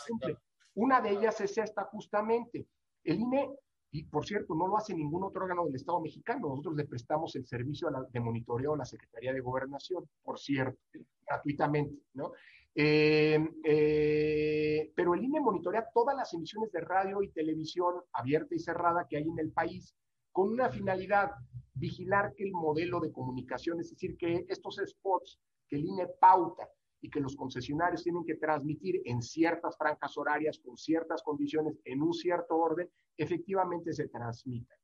[0.08, 0.38] cumple.
[0.76, 2.66] Una de ellas es esta justamente.
[3.04, 3.50] El INE
[3.96, 6.50] y por cierto, no lo hace ningún otro órgano del Estado mexicano.
[6.50, 10.78] Nosotros le prestamos el servicio de monitoreo a la Secretaría de Gobernación, por cierto,
[11.26, 12.34] gratuitamente, ¿no?
[12.76, 18.60] Eh, eh, pero el INE monitorea todas las emisiones de radio y televisión abierta y
[18.60, 19.96] cerrada que hay en el país
[20.36, 21.32] con una finalidad,
[21.74, 26.68] vigilar que el modelo de comunicación, es decir, que estos spots que el INE pauta
[27.00, 32.02] y que los concesionarios tienen que transmitir en ciertas franjas horarias, con ciertas condiciones, en
[32.02, 34.78] un cierto orden, efectivamente se transmitan.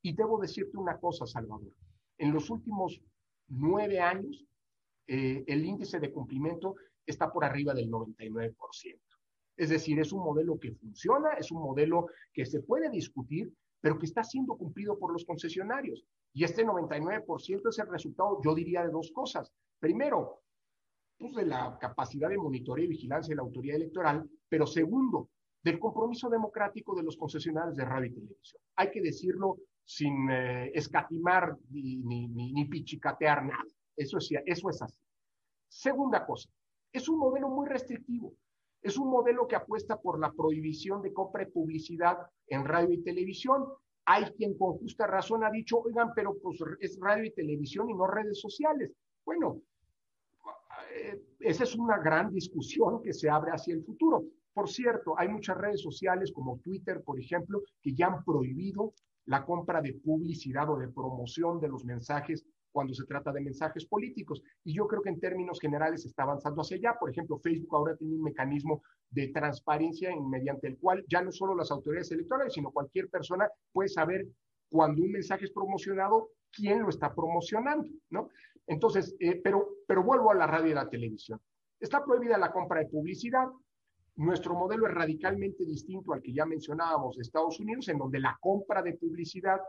[0.00, 1.74] Y debo decirte una cosa, Salvador.
[2.16, 2.98] En los últimos
[3.48, 4.46] nueve años,
[5.06, 8.56] eh, el índice de cumplimiento está por arriba del 99%.
[9.54, 13.52] Es decir, es un modelo que funciona, es un modelo que se puede discutir,
[13.84, 16.06] pero que está siendo cumplido por los concesionarios.
[16.32, 19.52] Y este 99% es el resultado, yo diría, de dos cosas.
[19.78, 20.40] Primero,
[21.18, 25.28] pues, de la capacidad de monitoreo y vigilancia de la autoridad electoral, pero segundo,
[25.62, 28.62] del compromiso democrático de los concesionarios de radio y televisión.
[28.74, 33.66] Hay que decirlo sin eh, escatimar ni, ni, pichicatear nada.
[33.94, 34.98] Eso es, eso es así.
[35.68, 36.48] Segunda cosa,
[36.90, 38.32] es un modelo muy restrictivo.
[38.84, 42.18] Es un modelo que apuesta por la prohibición de compra y publicidad
[42.48, 43.64] en radio y televisión.
[44.04, 47.94] Hay quien con justa razón ha dicho, oigan, pero pues es radio y televisión y
[47.94, 48.92] no redes sociales.
[49.24, 49.62] Bueno,
[50.94, 54.22] eh, esa es una gran discusión que se abre hacia el futuro.
[54.52, 58.92] Por cierto, hay muchas redes sociales como Twitter, por ejemplo, que ya han prohibido
[59.24, 62.44] la compra de publicidad o de promoción de los mensajes
[62.74, 64.42] cuando se trata de mensajes políticos.
[64.64, 66.96] Y yo creo que en términos generales está avanzando hacia allá.
[66.98, 71.54] Por ejemplo, Facebook ahora tiene un mecanismo de transparencia mediante el cual ya no solo
[71.54, 74.26] las autoridades electorales, sino cualquier persona puede saber
[74.68, 78.28] cuando un mensaje es promocionado, quién lo está promocionando, ¿no?
[78.66, 81.40] Entonces, eh, pero, pero vuelvo a la radio y la televisión.
[81.78, 83.46] Está prohibida la compra de publicidad.
[84.16, 88.36] Nuestro modelo es radicalmente distinto al que ya mencionábamos de Estados Unidos, en donde la
[88.40, 89.60] compra de publicidad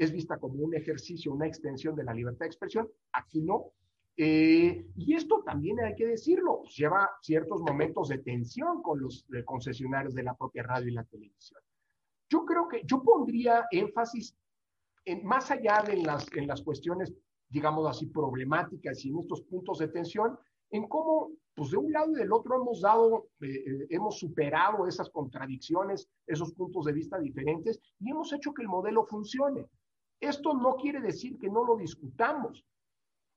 [0.00, 2.88] es vista como un ejercicio, una extensión de la libertad de expresión.
[3.12, 3.72] Aquí no.
[4.16, 9.26] Eh, y esto también hay que decirlo, pues lleva ciertos momentos de tensión con los
[9.44, 11.60] concesionarios de la propia radio y la televisión.
[12.28, 14.36] Yo creo que yo pondría énfasis
[15.04, 17.14] en, más allá de las, en las cuestiones
[17.50, 20.38] digamos así, problemáticas y en estos puntos de tensión,
[20.70, 24.86] en cómo, pues de un lado y del otro hemos dado, eh, eh, hemos superado
[24.86, 29.68] esas contradicciones, esos puntos de vista diferentes y hemos hecho que el modelo funcione.
[30.20, 32.64] Esto no quiere decir que no lo discutamos.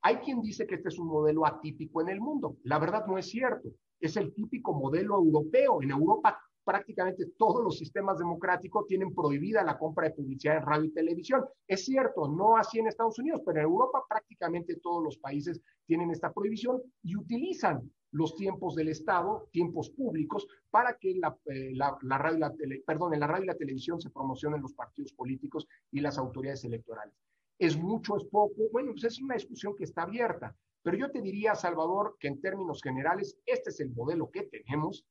[0.02, 2.58] Hay quien dice que este es un modelo atípico en el mundo.
[2.64, 3.70] La verdad no es cierto.
[4.00, 5.82] Es el típico modelo europeo.
[5.82, 10.86] En Europa prácticamente todos los sistemas democráticos tienen prohibida la compra de publicidad en radio
[10.86, 11.45] y televisión.
[11.68, 16.11] Es cierto, no así en Estados Unidos, pero en Europa prácticamente todos los países tienen
[16.11, 22.39] esta prohibición y utilizan los tiempos del Estado, tiempos públicos, para que la, eh, radio
[22.39, 22.53] la
[22.86, 26.64] perdón, en la radio y la televisión se promocionen los partidos políticos y las autoridades
[26.64, 27.16] electorales.
[27.57, 28.70] ¿Es mucho, es poco?
[28.72, 30.55] Bueno, pues es una discusión que está abierta.
[30.84, 35.05] Pero yo te diría, Salvador, que en términos generales, este es el modelo que tenemos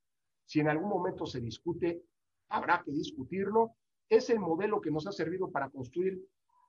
[0.45, 2.03] si en algún momento se discute,
[2.49, 3.73] habrá que discutirlo.
[4.09, 6.23] Es el modelo que nos ha servido para construir,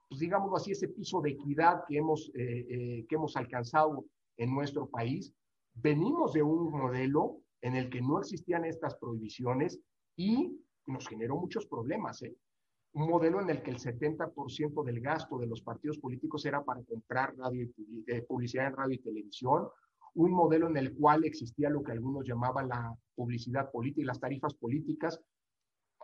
[0.10, 4.06] pues digámoslo así, ese piso de equidad que hemos, eh, eh, que hemos alcanzado
[4.38, 5.34] en nuestro país.
[5.74, 9.80] Venimos de un modelo en el que no existían estas prohibiciones
[10.16, 12.22] y nos generó muchos problemas.
[12.22, 12.36] ¿eh?
[12.94, 16.84] Un modelo en el que el 70% del gasto de los partidos políticos era para
[16.84, 17.68] comprar radio
[18.28, 19.68] publicidad en radio y televisión,
[20.16, 24.20] un modelo en el cual existía lo que algunos llamaban la publicidad política y las
[24.20, 25.20] tarifas políticas.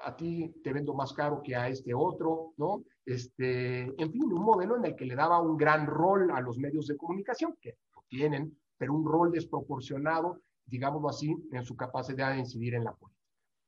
[0.03, 2.83] A ti te vendo más caro que a este otro, ¿no?
[3.05, 6.57] Este, en fin, un modelo en el que le daba un gran rol a los
[6.57, 12.31] medios de comunicación, que lo tienen, pero un rol desproporcionado, digámoslo así, en su capacidad
[12.31, 13.19] de incidir en la política.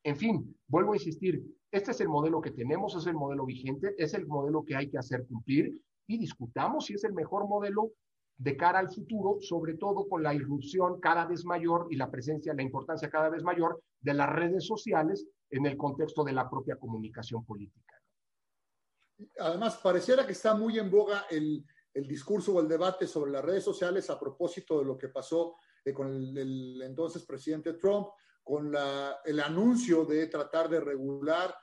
[0.04, 3.94] En fin, vuelvo a insistir, este es el modelo que tenemos, es el modelo vigente,
[3.98, 5.76] es el modelo que hay que hacer cumplir
[6.08, 7.92] y discutamos si es el mejor modelo
[8.42, 12.56] de cara al futuro, sobre todo con la irrupción cada vez mayor y la presencia,
[12.56, 16.76] la importancia cada vez mayor de las redes sociales en el contexto de la propia
[16.78, 18.02] comunicación política.
[19.38, 21.64] Además, pareciera que está muy en boga el,
[21.94, 25.94] discurso o el debate sobre las redes sociales a propósito de lo que pasó eh,
[25.94, 28.08] con el, entonces presidente Trump,
[28.44, 28.74] con
[29.26, 31.54] el anuncio de tratar de regular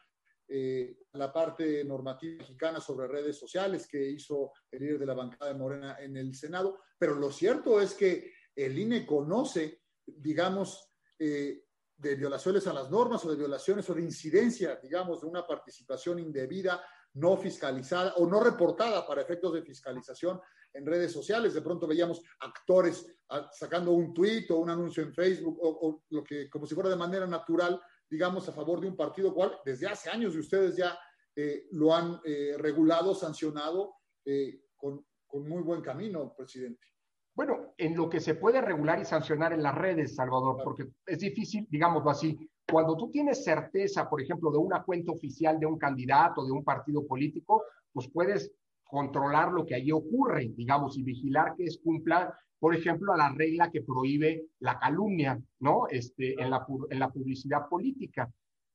[0.50, 5.58] eh, la parte normativa mexicana sobre redes sociales que hizo el de la bancada de
[5.58, 6.80] Morena en el Senado.
[6.98, 11.64] Pero lo cierto es que el INE conoce, digamos, eh,
[11.96, 16.18] de violaciones a las normas o de violaciones o de incidencia, digamos, de una participación
[16.20, 16.82] indebida,
[17.14, 20.40] no fiscalizada o no reportada para efectos de fiscalización
[20.72, 21.54] en redes sociales.
[21.54, 26.22] De pronto veíamos actores ah, sacando un tuit o un anuncio en Facebook o, lo
[26.22, 27.80] que, como si fuera de manera natural,
[28.10, 30.98] digamos, a favor de un partido cual desde hace años y ustedes ya
[31.36, 33.94] eh, lo han eh, regulado, sancionado
[34.24, 36.86] eh, con, con muy buen camino, presidente.
[37.34, 41.18] Bueno, en lo que se puede regular y sancionar en las redes, Salvador, porque es
[41.20, 42.36] difícil, digámoslo así,
[42.70, 46.64] cuando tú tienes certeza, por ejemplo, de una cuenta oficial de un candidato, de un
[46.64, 48.52] partido político, pues puedes
[48.82, 53.30] controlar lo que allí ocurre, digamos, y vigilar que es cumpla, por ejemplo, a la
[53.30, 55.86] regla que prohíbe la calumnia, ¿no?
[55.88, 58.30] Este, en, la, en la publicidad política.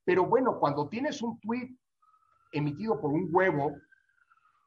[0.06, 1.78] Pero bueno, cuando tienes un tuit
[2.52, 3.76] emitido por un huevo,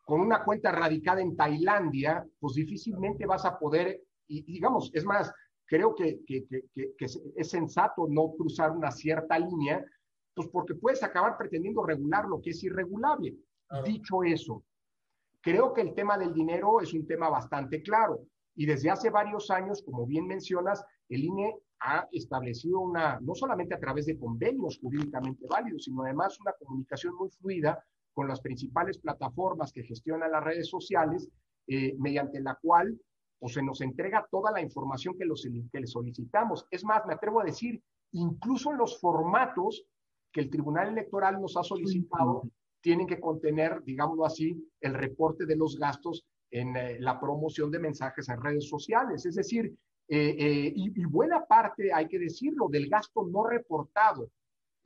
[0.05, 5.33] con una cuenta radicada en Tailandia, pues difícilmente vas a poder, y, digamos, es más,
[5.67, 6.63] creo que, que, que,
[6.97, 9.85] que, es sensato no cruzar una cierta línea,
[10.35, 13.35] pues porque puedes acabar pretendiendo regular lo que es irregulable.
[13.85, 14.63] Dicho eso,
[15.41, 18.21] creo que el tema del dinero es un tema bastante claro.
[18.57, 23.75] Y desde hace varios años, como bien mencionas, el INE ha establecido una, no solamente
[23.75, 27.85] a través de convenios jurídicamente válidos, sino además una comunicación muy fluida
[28.15, 31.29] con las principales plataformas que gestionan las redes sociales,
[31.67, 32.99] eh, mediante la cual
[33.39, 36.67] pues, se nos entrega toda la información que, los, que le solicitamos.
[36.71, 37.83] Es más, me atrevo a decir,
[38.13, 39.85] incluso los formatos
[40.33, 42.49] que el Tribunal Electoral nos ha solicitado
[42.81, 47.79] tienen que contener, digámoslo así, el reporte de los gastos en eh, la promoción de
[47.79, 49.27] mensajes en redes sociales.
[49.27, 49.75] Es decir,
[50.09, 54.31] eh, y, y, buena parte, hay que decirlo, del gasto no reportado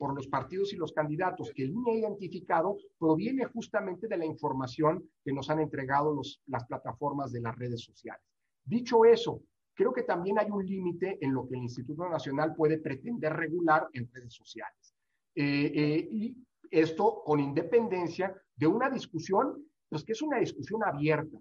[0.01, 4.25] por los partidos y los candidatos que el INE ha identificado proviene justamente de la
[4.25, 8.25] información que nos han entregado los, las plataformas de las redes sociales.
[8.63, 9.43] Dicho eso,
[9.75, 13.89] creo que también hay un límite en lo que el Instituto Nacional puede pretender regular
[13.93, 14.95] en redes sociales.
[15.35, 16.35] Eh, eh, y
[16.71, 21.37] esto con independencia de una discusión, pues que es una discusión abierta,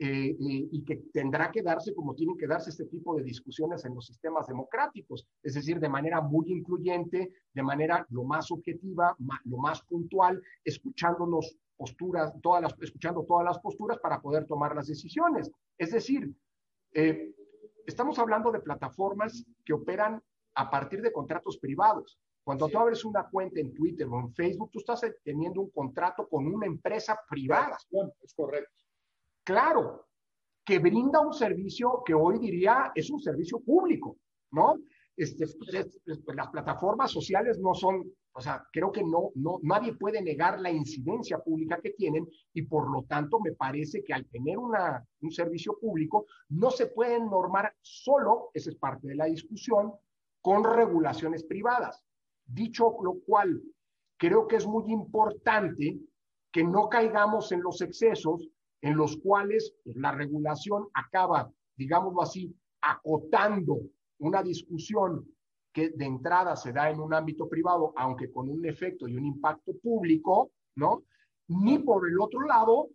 [0.00, 3.84] eh, eh, y que tendrá que darse como tienen que darse este tipo de discusiones
[3.84, 9.16] en los sistemas democráticos, es decir, de manera muy incluyente, de manera lo más objetiva,
[9.44, 14.86] lo más puntual, escuchándonos posturas, todas las, escuchando todas las posturas para poder tomar las
[14.86, 15.50] decisiones.
[15.76, 16.32] Es decir,
[16.92, 17.34] eh,
[17.84, 20.22] estamos hablando de plataformas que operan
[20.54, 22.20] a partir de contratos privados.
[22.44, 26.28] Cuando tú abres una cuenta en Twitter o en Facebook, tú estás teniendo un contrato
[26.28, 27.76] con una empresa privada.
[28.22, 28.87] Es correcto
[29.48, 30.06] claro,
[30.62, 34.18] que brinda un servicio que hoy diría es un servicio público,
[34.50, 34.74] ¿no?
[35.16, 39.94] Este, pues, pues, las plataformas sociales no son, o sea, creo que no, no, nadie
[39.94, 44.26] puede negar la incidencia pública que tienen y por lo tanto me parece que al
[44.26, 49.24] tener una, un servicio público no se pueden normar solo, esa es parte de la
[49.24, 49.94] discusión,
[50.42, 52.04] con regulaciones privadas.
[52.44, 53.62] Dicho lo cual,
[54.18, 55.98] creo que es muy importante
[56.52, 58.46] que no caigamos en los excesos
[58.80, 63.80] en los cuales la regulación acaba, digámoslo así, acotando
[64.18, 65.26] una discusión
[65.72, 69.26] que de entrada se da en un ámbito privado, aunque con un efecto y un
[69.26, 71.04] impacto público, ¿no?
[71.48, 72.90] Ni por el otro lado,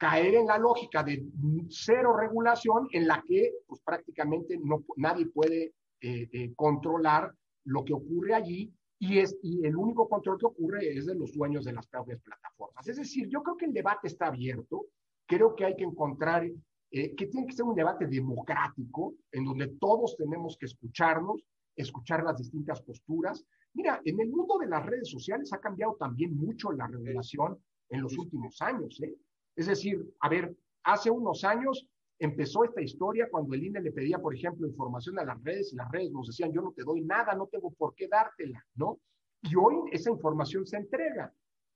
[0.00, 1.22] caer en la lógica de
[1.68, 7.92] cero regulación en la que pues, prácticamente no, nadie puede eh, eh, controlar lo que
[7.92, 11.74] ocurre allí y, es, y el único control que ocurre es de los dueños de
[11.74, 12.86] las propias plataformas.
[12.86, 14.86] Es decir, yo creo que el debate está abierto,
[15.30, 19.68] creo que hay que encontrar, eh, que tiene que ser un debate democrático, en donde
[19.78, 21.40] todos tenemos que escucharnos,
[21.76, 23.46] escuchar las distintas posturas.
[23.74, 27.56] Mira, en el mundo de las redes sociales ha cambiado también mucho la regulación
[27.90, 29.00] en los últimos años.
[29.02, 29.14] ¿eh?
[29.54, 30.52] Es decir, a ver,
[30.82, 31.86] hace unos años
[32.18, 35.76] empezó esta historia cuando el INE le pedía, por ejemplo, información a las redes y
[35.76, 38.98] las redes nos decían, yo no te doy nada, no tengo por qué dártela, ¿no?
[39.42, 41.32] Y hoy esa información se entrega.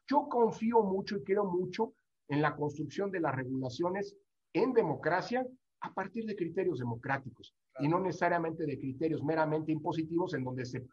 [0.09, 1.95] Yo confío mucho y creo mucho
[2.29, 4.17] en la construcción de las regulaciones
[4.53, 5.47] en democracia
[5.81, 10.87] a partir de criterios democráticos y no necesariamente de criterios meramente impositivos en donde se,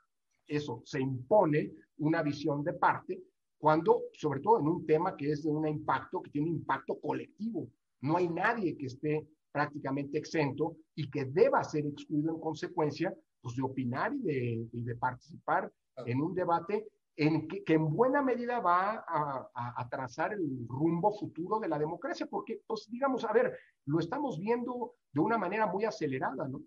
[0.47, 3.21] eso se impone una visión de parte
[3.57, 6.99] cuando, sobre todo en un tema que es de un impacto, que tiene un impacto
[6.99, 7.69] colectivo.
[8.01, 13.55] No hay nadie que esté prácticamente exento y que deba ser excluido en consecuencia pues,
[13.55, 15.71] de opinar y de, y de participar
[16.05, 16.88] en un debate
[17.22, 22.61] en que, en buena medida va a, trazar el rumbo futuro de la democracia, porque,
[22.65, 23.55] pues, digamos, a ver,
[23.86, 26.63] lo estamos viendo de una manera muy acelerada, ¿no?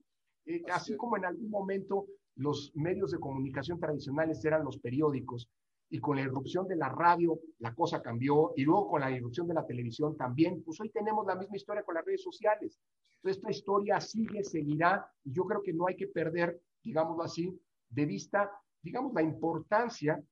[0.46, 5.50] Eh, así como en algún momento los medios de comunicación tradicionales eran los periódicos,
[5.90, 9.48] y con la irrupción de la radio la cosa cambió, y luego con la irrupción
[9.48, 12.78] de la televisión también, pues hoy tenemos la misma historia con las redes sociales.
[13.16, 17.60] Entonces, esta historia sigue, seguirá, y yo creo que no hay que perder, digámoslo así,
[17.88, 18.52] de vista,
[18.82, 20.22] digamos, la importancia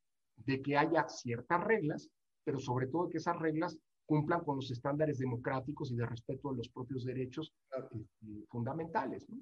[0.45, 2.11] de que haya ciertas reglas,
[2.45, 6.59] pero sobre todo que esas reglas cumplan con los estándares democráticos y de respeto de
[6.59, 9.29] los propios derechos este, fundamentales.
[9.29, 9.39] ¿no?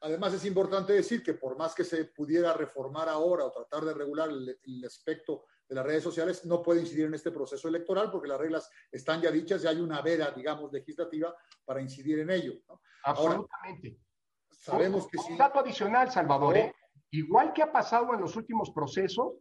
[0.00, 3.94] Además, es importante decir que por más que se pudiera reformar ahora o tratar de
[3.94, 8.28] regular el, aspecto de las redes sociales, no puede incidir en este proceso electoral porque
[8.28, 11.34] las reglas están ya dichas y hay una vera, digamos, legislativa
[11.64, 12.54] para incidir en ello.
[13.04, 13.98] Absolutamente.
[14.50, 15.32] sabemos que sí.
[15.32, 16.74] Un dato adicional, Salvador, ¿eh?
[17.10, 19.34] igual que ha pasado en los últimos procesos,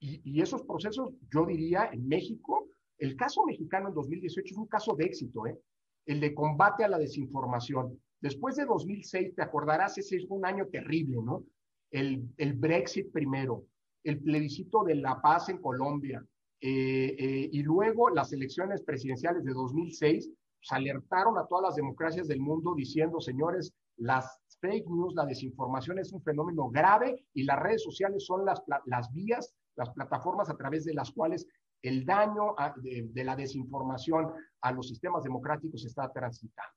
[0.00, 2.68] y, y esos procesos, yo diría, en México,
[2.98, 5.58] el caso mexicano en 2018 es un caso de éxito, ¿eh?
[6.06, 8.00] el de combate a la desinformación.
[8.20, 11.44] Después de 2006, te acordarás, ese fue un año terrible, ¿no?
[11.90, 13.64] El, el Brexit primero,
[14.04, 16.24] el plebiscito de la paz en Colombia,
[16.60, 22.28] eh, eh, y luego las elecciones presidenciales de 2006, pues, alertaron a todas las democracias
[22.28, 27.58] del mundo diciendo, señores, las fake news, la desinformación es un fenómeno grave y las
[27.58, 31.46] redes sociales son las, las vías, las plataformas a través de las cuales
[31.82, 36.72] el daño de, la desinformación a los sistemas democráticos está transitando.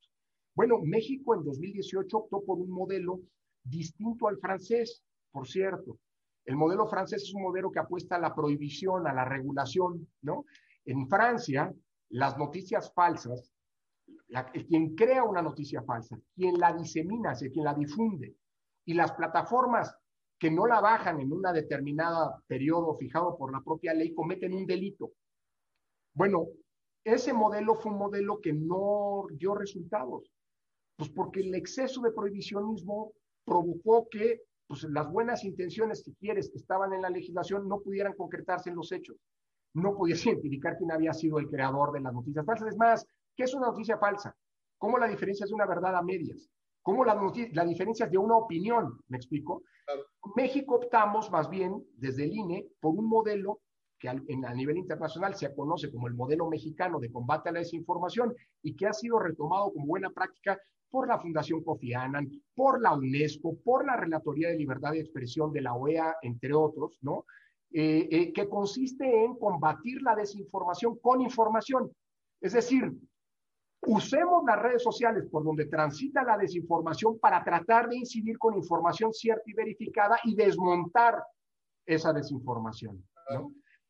[0.56, 3.22] Bueno, México en 2018 optó por un modelo
[3.64, 5.98] distinto al francés, por cierto.
[6.46, 10.46] El modelo francés es un modelo que apuesta a la prohibición, a la regulación, ¿no?
[10.86, 11.74] En Francia,
[12.10, 13.54] las noticias falsas,
[14.68, 18.36] quien crea una noticia falsa, quien la disemina, quien la difunde,
[18.86, 19.96] y las plataformas
[20.40, 24.66] que no la bajan en una determinada periodo fijado por la propia ley cometen un
[24.66, 25.12] delito.
[26.14, 26.48] Bueno,
[27.04, 30.32] ese modelo fue un modelo que no dio resultados.
[30.96, 33.14] Pues porque el exceso de prohibicionismo
[33.46, 38.14] provocó que pues, las buenas intenciones, si quieres, que estaban en la legislación no pudieran
[38.14, 39.18] concretarse en los hechos.
[39.74, 42.70] No podías identificar quién había sido el creador de las noticias falsas.
[42.70, 44.36] Es más, ¿qué es una noticia falsa?
[44.78, 46.50] ¿Cómo la diferencia es una verdad a medias?
[46.90, 47.16] ¿Cómo la,
[47.54, 49.00] la diferencia es de una opinión?
[49.10, 49.62] ¿Me explico?
[49.94, 53.60] En México optamos más bien desde el INE por un modelo
[54.00, 57.60] que a, a nivel internacional se conoce como el modelo mexicano de combate a la
[57.60, 58.34] desinformación
[58.64, 60.60] y que ha sido retomado como buena práctica
[60.90, 65.54] por la Fundación Kofi Annan, por la UNESCO, por la Relatoría de Libertad de Expresión
[65.54, 67.26] de la OEA, entre otros, ¿no?
[67.72, 71.92] Eh, eh, que consiste en combatir la desinformación con información.
[72.42, 72.92] Es decir,
[73.88, 79.14] usemos las redes sociales por donde transita la desinformación para tratar de incidir con información
[79.14, 81.24] cierta y verificada y desmontar
[81.86, 83.04] esa desinformación.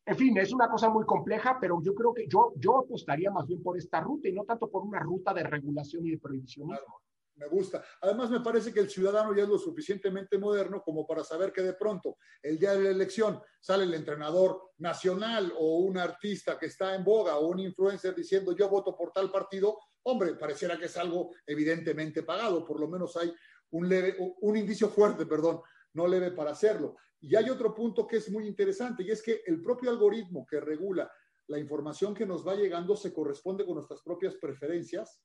[0.06, 3.46] En fin, es una cosa muy compleja, pero yo creo que yo, yo apostaría más
[3.46, 7.00] bien por esta ruta y no tanto por una ruta de regulación y de prohibicionismo.
[7.40, 7.82] Me gusta.
[8.02, 11.62] Además, me parece que el ciudadano ya es lo suficientemente moderno como para saber que
[11.62, 16.66] de pronto, el día de la elección, sale el entrenador nacional o un artista que
[16.66, 19.78] está en boga o un influencer diciendo yo voto por tal partido.
[20.02, 22.64] Hombre, pareciera que es algo evidentemente pagado.
[22.64, 23.32] Por lo menos hay
[23.70, 25.62] un, leve, un indicio fuerte, perdón,
[25.94, 26.96] no leve para hacerlo.
[27.22, 30.60] Y hay otro punto que es muy interesante y es que el propio algoritmo que
[30.60, 31.10] regula
[31.46, 35.20] la información que nos va llegando se corresponde con nuestras propias preferencias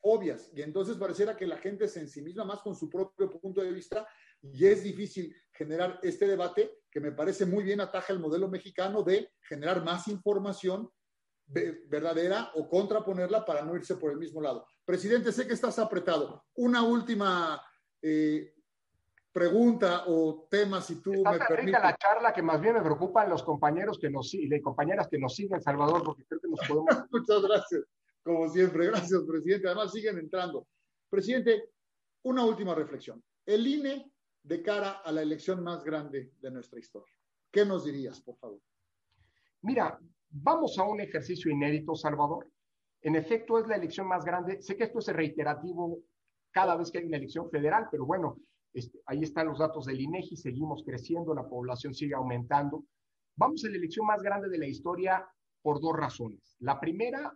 [0.00, 0.50] obvias.
[0.54, 4.06] Y entonces pareciera que la gente se ensimisma más con su propio punto de vista
[4.42, 9.02] y es difícil generar este debate que me parece muy bien ataja el modelo mexicano
[9.02, 10.90] de generar más información
[11.46, 14.66] verdadera o contraponerla para no irse por el mismo lado.
[14.84, 16.44] Presidente, sé que estás apretado.
[16.54, 17.60] Una última
[18.00, 18.54] eh,
[19.34, 21.80] pregunta o tema, si tú Está me tan permites.
[21.80, 25.18] rica la charla que más bien me preocupan los compañeros que nos y compañeras que
[25.18, 26.86] nos siguen, Salvador, porque creo que nos podemos.
[27.10, 27.82] Muchas gracias,
[28.24, 28.86] como siempre.
[28.90, 29.68] Gracias, presidente.
[29.68, 30.66] Además, siguen entrando.
[31.08, 31.70] Presidente,
[32.24, 33.22] una última reflexión.
[33.46, 34.10] El INE
[34.42, 37.14] de cara a la elección más grande de nuestra historia.
[37.52, 38.60] ¿Qué nos dirías, por favor?
[39.62, 39.98] Mira,
[40.30, 42.50] vamos a un ejercicio inédito, Salvador.
[43.00, 44.60] En efecto, es la elección más grande.
[44.60, 46.02] Sé que esto es reiterativo
[46.50, 48.38] cada vez que hay una elección federal, pero bueno,
[48.72, 52.84] este, ahí están los datos del INEGI, seguimos creciendo, la población sigue aumentando.
[53.36, 55.26] Vamos a la elección más grande de la historia
[55.62, 56.56] por dos razones.
[56.60, 57.32] La primera,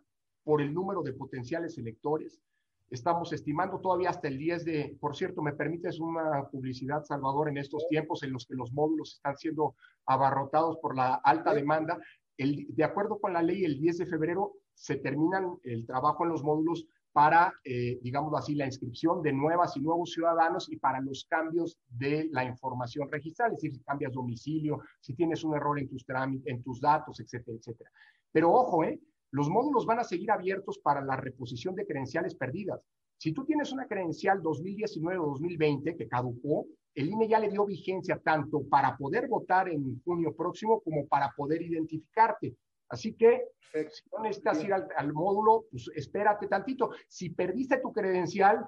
[0.48, 2.40] por el número de potenciales electores.
[2.88, 7.58] Estamos estimando todavía hasta el 10 de, por cierto, me permites una publicidad, Salvador, en
[7.58, 9.74] estos tiempos en los que los módulos están siendo
[10.06, 11.98] abarrotados por la alta demanda.
[12.38, 16.30] El, de acuerdo con la ley, el 10 de febrero se terminan el trabajo en
[16.30, 21.02] los módulos para, eh, digamos así, la inscripción de nuevas y nuevos ciudadanos y para
[21.02, 25.78] los cambios de la información registral, es decir, si cambias domicilio, si tienes un error
[25.78, 26.06] en tus
[26.46, 27.90] en tus datos, etcétera, etcétera.
[28.32, 28.98] Pero ojo, ¿eh?
[29.30, 32.80] Los módulos van a seguir abiertos para la reposición de credenciales perdidas.
[33.18, 37.66] Si tú tienes una credencial 2019 o 2020 que caducó, el INE ya le dio
[37.66, 42.56] vigencia tanto para poder votar en junio próximo como para poder identificarte.
[42.88, 46.90] Así que si no necesitas ir al, al, módulo, pues espérate tantito.
[47.06, 48.64] Si perdiste tu credencial,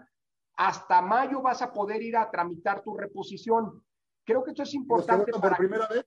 [0.56, 3.82] hasta mayo vas a poder ir a tramitar tu reposición.
[4.24, 5.32] Creo que esto es importante.
[5.32, 5.56] para...
[5.56, 6.04] por primera vez?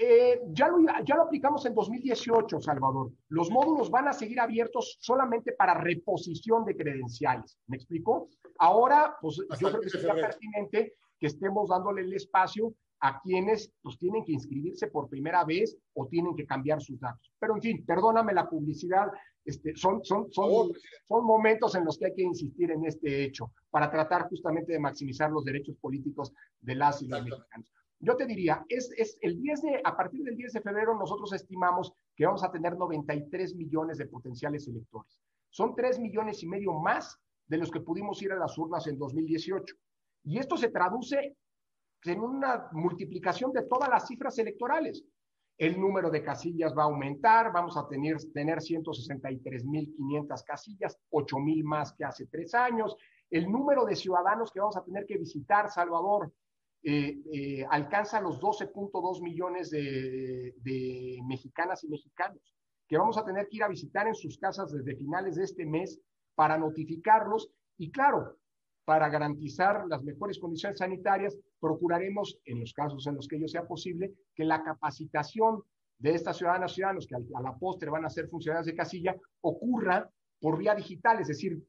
[0.00, 3.10] Eh, ya, lo, ya lo aplicamos en 2018, Salvador.
[3.28, 7.58] Los módulos van a seguir abiertos solamente para reposición de credenciales.
[7.66, 8.28] ¿Me explico?
[8.58, 13.98] Ahora, pues yo creo que sería pertinente que estemos dándole el espacio a quienes pues,
[13.98, 17.32] tienen que inscribirse por primera vez o tienen que cambiar sus datos.
[17.38, 19.08] Pero en fin, perdóname la publicidad,
[19.44, 20.72] este, son, son, son,
[21.08, 24.78] son momentos en los que hay que insistir en este hecho para tratar justamente de
[24.78, 27.72] maximizar los derechos políticos de las y los mexicanos.
[28.00, 31.32] Yo te diría, es, es el 10 de, a partir del 10 de febrero nosotros
[31.32, 35.20] estimamos que vamos a tener 93 millones de potenciales electores.
[35.50, 38.98] Son 3 millones y medio más de los que pudimos ir a las urnas en
[38.98, 39.74] 2018.
[40.24, 41.36] Y esto se traduce
[42.04, 45.04] en una multiplicación de todas las cifras electorales.
[45.56, 51.92] El número de casillas va a aumentar, vamos a tener, tener 163.500 casillas, 8.000 más
[51.94, 52.96] que hace tres años.
[53.28, 56.32] El número de ciudadanos que vamos a tener que visitar, Salvador,
[56.82, 62.54] eh, eh, alcanza los 12.2 millones de, de, mexicanas y mexicanos,
[62.86, 65.66] que vamos a tener que ir a visitar en sus casas desde finales de este
[65.66, 66.00] mes
[66.34, 67.50] para notificarlos.
[67.76, 68.38] Y claro,
[68.84, 73.66] para garantizar las mejores condiciones sanitarias, procuraremos, en los casos en los que ello sea
[73.66, 75.62] posible, que la capacitación
[75.98, 79.16] de estas ciudadanas y ciudadanos que a la postre van a ser funcionarios de casilla
[79.40, 80.08] ocurra
[80.40, 81.62] por vía digital, es decir,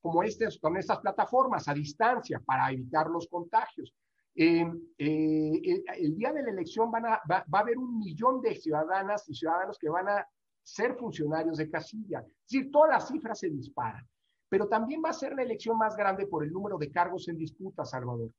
[0.00, 3.92] como estas, con estas plataformas a distancia para evitar los contagios.
[4.34, 9.78] Eh, el día de la elección va, a haber un millón de ciudadanas y ciudadanos
[9.78, 10.26] que van a
[10.62, 12.20] ser funcionarios de casilla.
[12.20, 14.06] Es decir, todas las cifras se disparan.
[14.48, 17.38] Pero también va a ser la elección más grande por el número de cargos en
[17.38, 18.30] disputa, Salvador.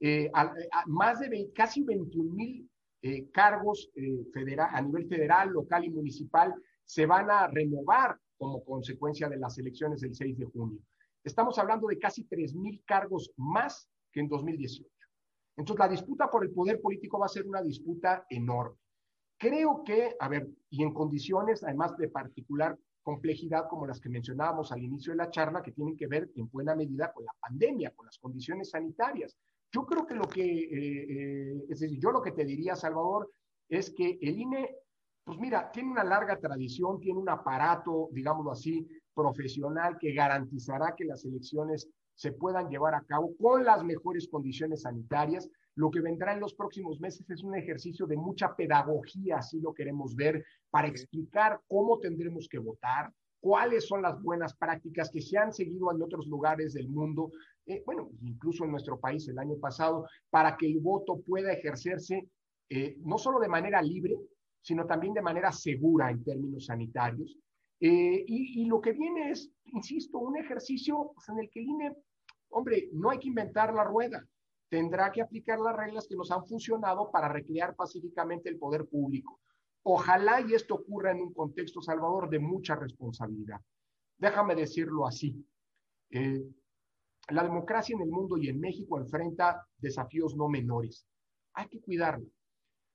[0.00, 0.30] Eh,
[0.86, 2.70] más de 20, casi 21 mil
[3.02, 3.90] eh, cargos
[4.32, 6.54] federal, a nivel federal, local y municipal
[6.84, 10.80] se van a renovar como consecuencia de las elecciones del 6 de junio.
[11.24, 14.88] Estamos hablando de casi 3 mil cargos más que en 2018.
[15.56, 18.76] Entonces, la disputa por el poder político va a ser una disputa enorme.
[19.38, 24.72] Creo que, a ver, y en condiciones, además de particular complejidad como las que mencionábamos
[24.72, 27.92] al inicio de la charla, que tienen que ver en buena medida con la pandemia,
[27.94, 29.36] con las condiciones sanitarias.
[29.72, 33.30] Yo creo que lo que, eh, eh, es decir, yo lo que te diría, Salvador,
[33.68, 34.76] es que el INE,
[35.24, 38.84] pues mira, tiene una larga tradición, tiene un aparato, digámoslo así,
[39.14, 44.82] profesional que garantizará que las elecciones se puedan llevar a cabo con las mejores condiciones
[44.82, 45.48] sanitarias.
[45.76, 49.74] Lo que vendrá en los próximos meses es un ejercicio de mucha pedagogía, así lo
[49.74, 55.36] queremos ver, para explicar cómo tendremos que votar, cuáles son las buenas prácticas que se
[55.36, 57.30] han seguido en otros lugares del mundo,
[57.66, 62.28] eh, bueno, incluso en nuestro país el año pasado, para que el voto pueda ejercerse
[62.70, 64.16] eh, no solo de manera libre,
[64.62, 67.36] sino también de manera segura en términos sanitarios.
[67.78, 71.66] Eh, y, y, lo que viene es, insisto, un ejercicio pues, en el que el
[71.66, 71.92] INE,
[72.56, 74.26] hombre, no hay que inventar la rueda,
[74.68, 79.40] tendrá que aplicar las reglas que nos han funcionado para recrear pacíficamente el poder público.
[79.82, 83.60] Ojalá y esto ocurra en un contexto, Salvador, de mucha responsabilidad.
[84.18, 85.46] Déjame decirlo así.
[86.10, 86.44] Eh,
[87.28, 91.06] la democracia en el mundo y en México enfrenta desafíos no menores.
[91.54, 92.26] Hay que cuidarla.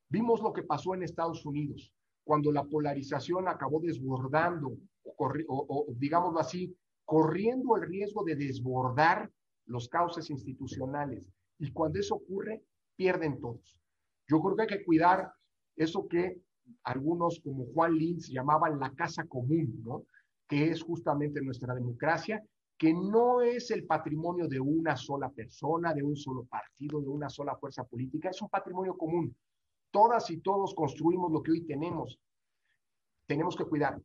[0.10, 1.94] Vimos lo que pasó en Estados Unidos
[2.24, 6.76] cuando la polarización acabó desbordando, o, digámoslo así,
[7.06, 9.32] corriendo el riesgo de desbordar
[9.66, 11.32] los cauces institucionales.
[11.60, 12.64] Y cuando eso ocurre,
[12.96, 13.80] pierden todos.
[14.28, 15.32] Yo creo que hay que cuidar
[15.76, 16.42] eso que
[16.84, 20.06] algunos como Juan Linz llamaban la casa común, ¿no?
[20.48, 22.44] Que es justamente nuestra democracia,
[22.78, 27.30] que no es el patrimonio de una sola persona, de un solo partido, de una
[27.30, 29.36] sola fuerza política, es un patrimonio común.
[29.92, 32.20] Todas y todos construimos lo que hoy tenemos.
[33.28, 34.02] Tenemos que cuidar,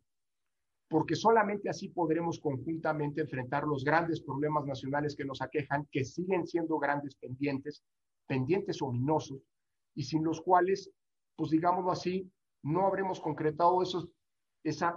[0.88, 6.46] porque solamente así podremos conjuntamente enfrentar los grandes problemas nacionales que nos aquejan, que siguen
[6.46, 7.82] siendo grandes pendientes,
[8.26, 9.40] pendientes ominosos,
[9.94, 10.90] y sin los cuales,
[11.34, 12.30] pues digámoslo así,
[12.62, 13.82] no habremos concretado
[14.62, 14.96] esa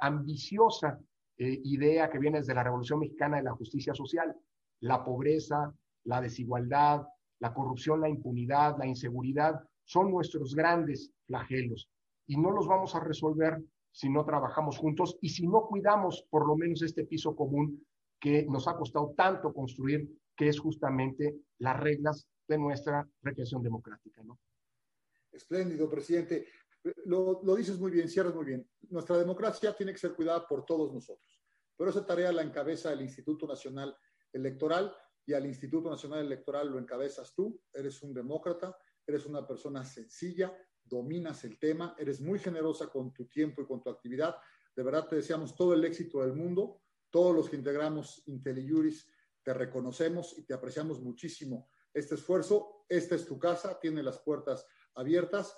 [0.00, 1.00] ambiciosa
[1.38, 4.36] eh, idea que viene desde la Revolución Mexicana de la justicia social,
[4.80, 5.72] la pobreza,
[6.04, 7.06] la desigualdad,
[7.40, 11.88] la corrupción, la impunidad, la inseguridad, son nuestros grandes flagelos
[12.26, 13.62] y no los vamos a resolver
[13.98, 17.84] si no trabajamos juntos y si no cuidamos por lo menos este piso común
[18.20, 24.22] que nos ha costado tanto construir, que es justamente las reglas de nuestra recreación democrática.
[24.22, 24.38] ¿no?
[25.32, 26.46] Espléndido, presidente.
[27.06, 28.70] Lo, lo, dices muy bien, cierras muy bien.
[28.88, 31.42] Nuestra democracia tiene que ser cuidada por todos nosotros.
[31.76, 33.96] pero esa tarea la encabeza el Instituto Nacional
[34.32, 34.94] Electoral
[35.26, 40.56] y al Instituto Nacional Electoral lo encabezas tú, eres un demócrata, eres una persona sencilla,
[40.88, 44.36] dominas el tema, eres muy generosa con tu tiempo y con tu actividad.
[44.74, 46.82] De verdad te deseamos todo el éxito del mundo.
[47.10, 49.06] Todos los que integramos IntelliJuris
[49.42, 52.84] te reconocemos y te apreciamos muchísimo este esfuerzo.
[52.88, 55.56] Esta es tu casa, tiene las puertas abiertas.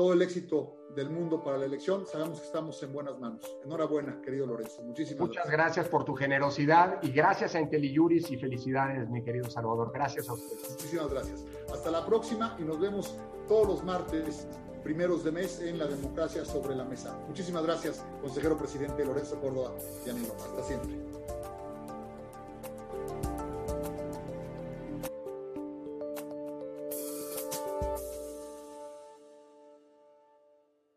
[0.00, 2.06] Todo el éxito del mundo para la elección.
[2.06, 3.42] Sabemos que estamos en buenas manos.
[3.62, 4.80] Enhorabuena, querido Lorenzo.
[4.80, 5.88] Muchísimas Muchas gracias.
[5.88, 9.92] por tu generosidad y gracias a IntelliJuris y felicidades, mi querido Salvador.
[9.92, 10.70] Gracias a ustedes.
[10.70, 11.44] Muchísimas gracias.
[11.70, 13.14] Hasta la próxima y nos vemos
[13.46, 14.48] todos los martes
[14.82, 17.18] primeros de mes en la democracia sobre la mesa.
[17.28, 19.74] Muchísimas gracias, consejero presidente Lorenzo Córdoba
[20.06, 20.34] y amigo.
[20.34, 21.09] Hasta siempre.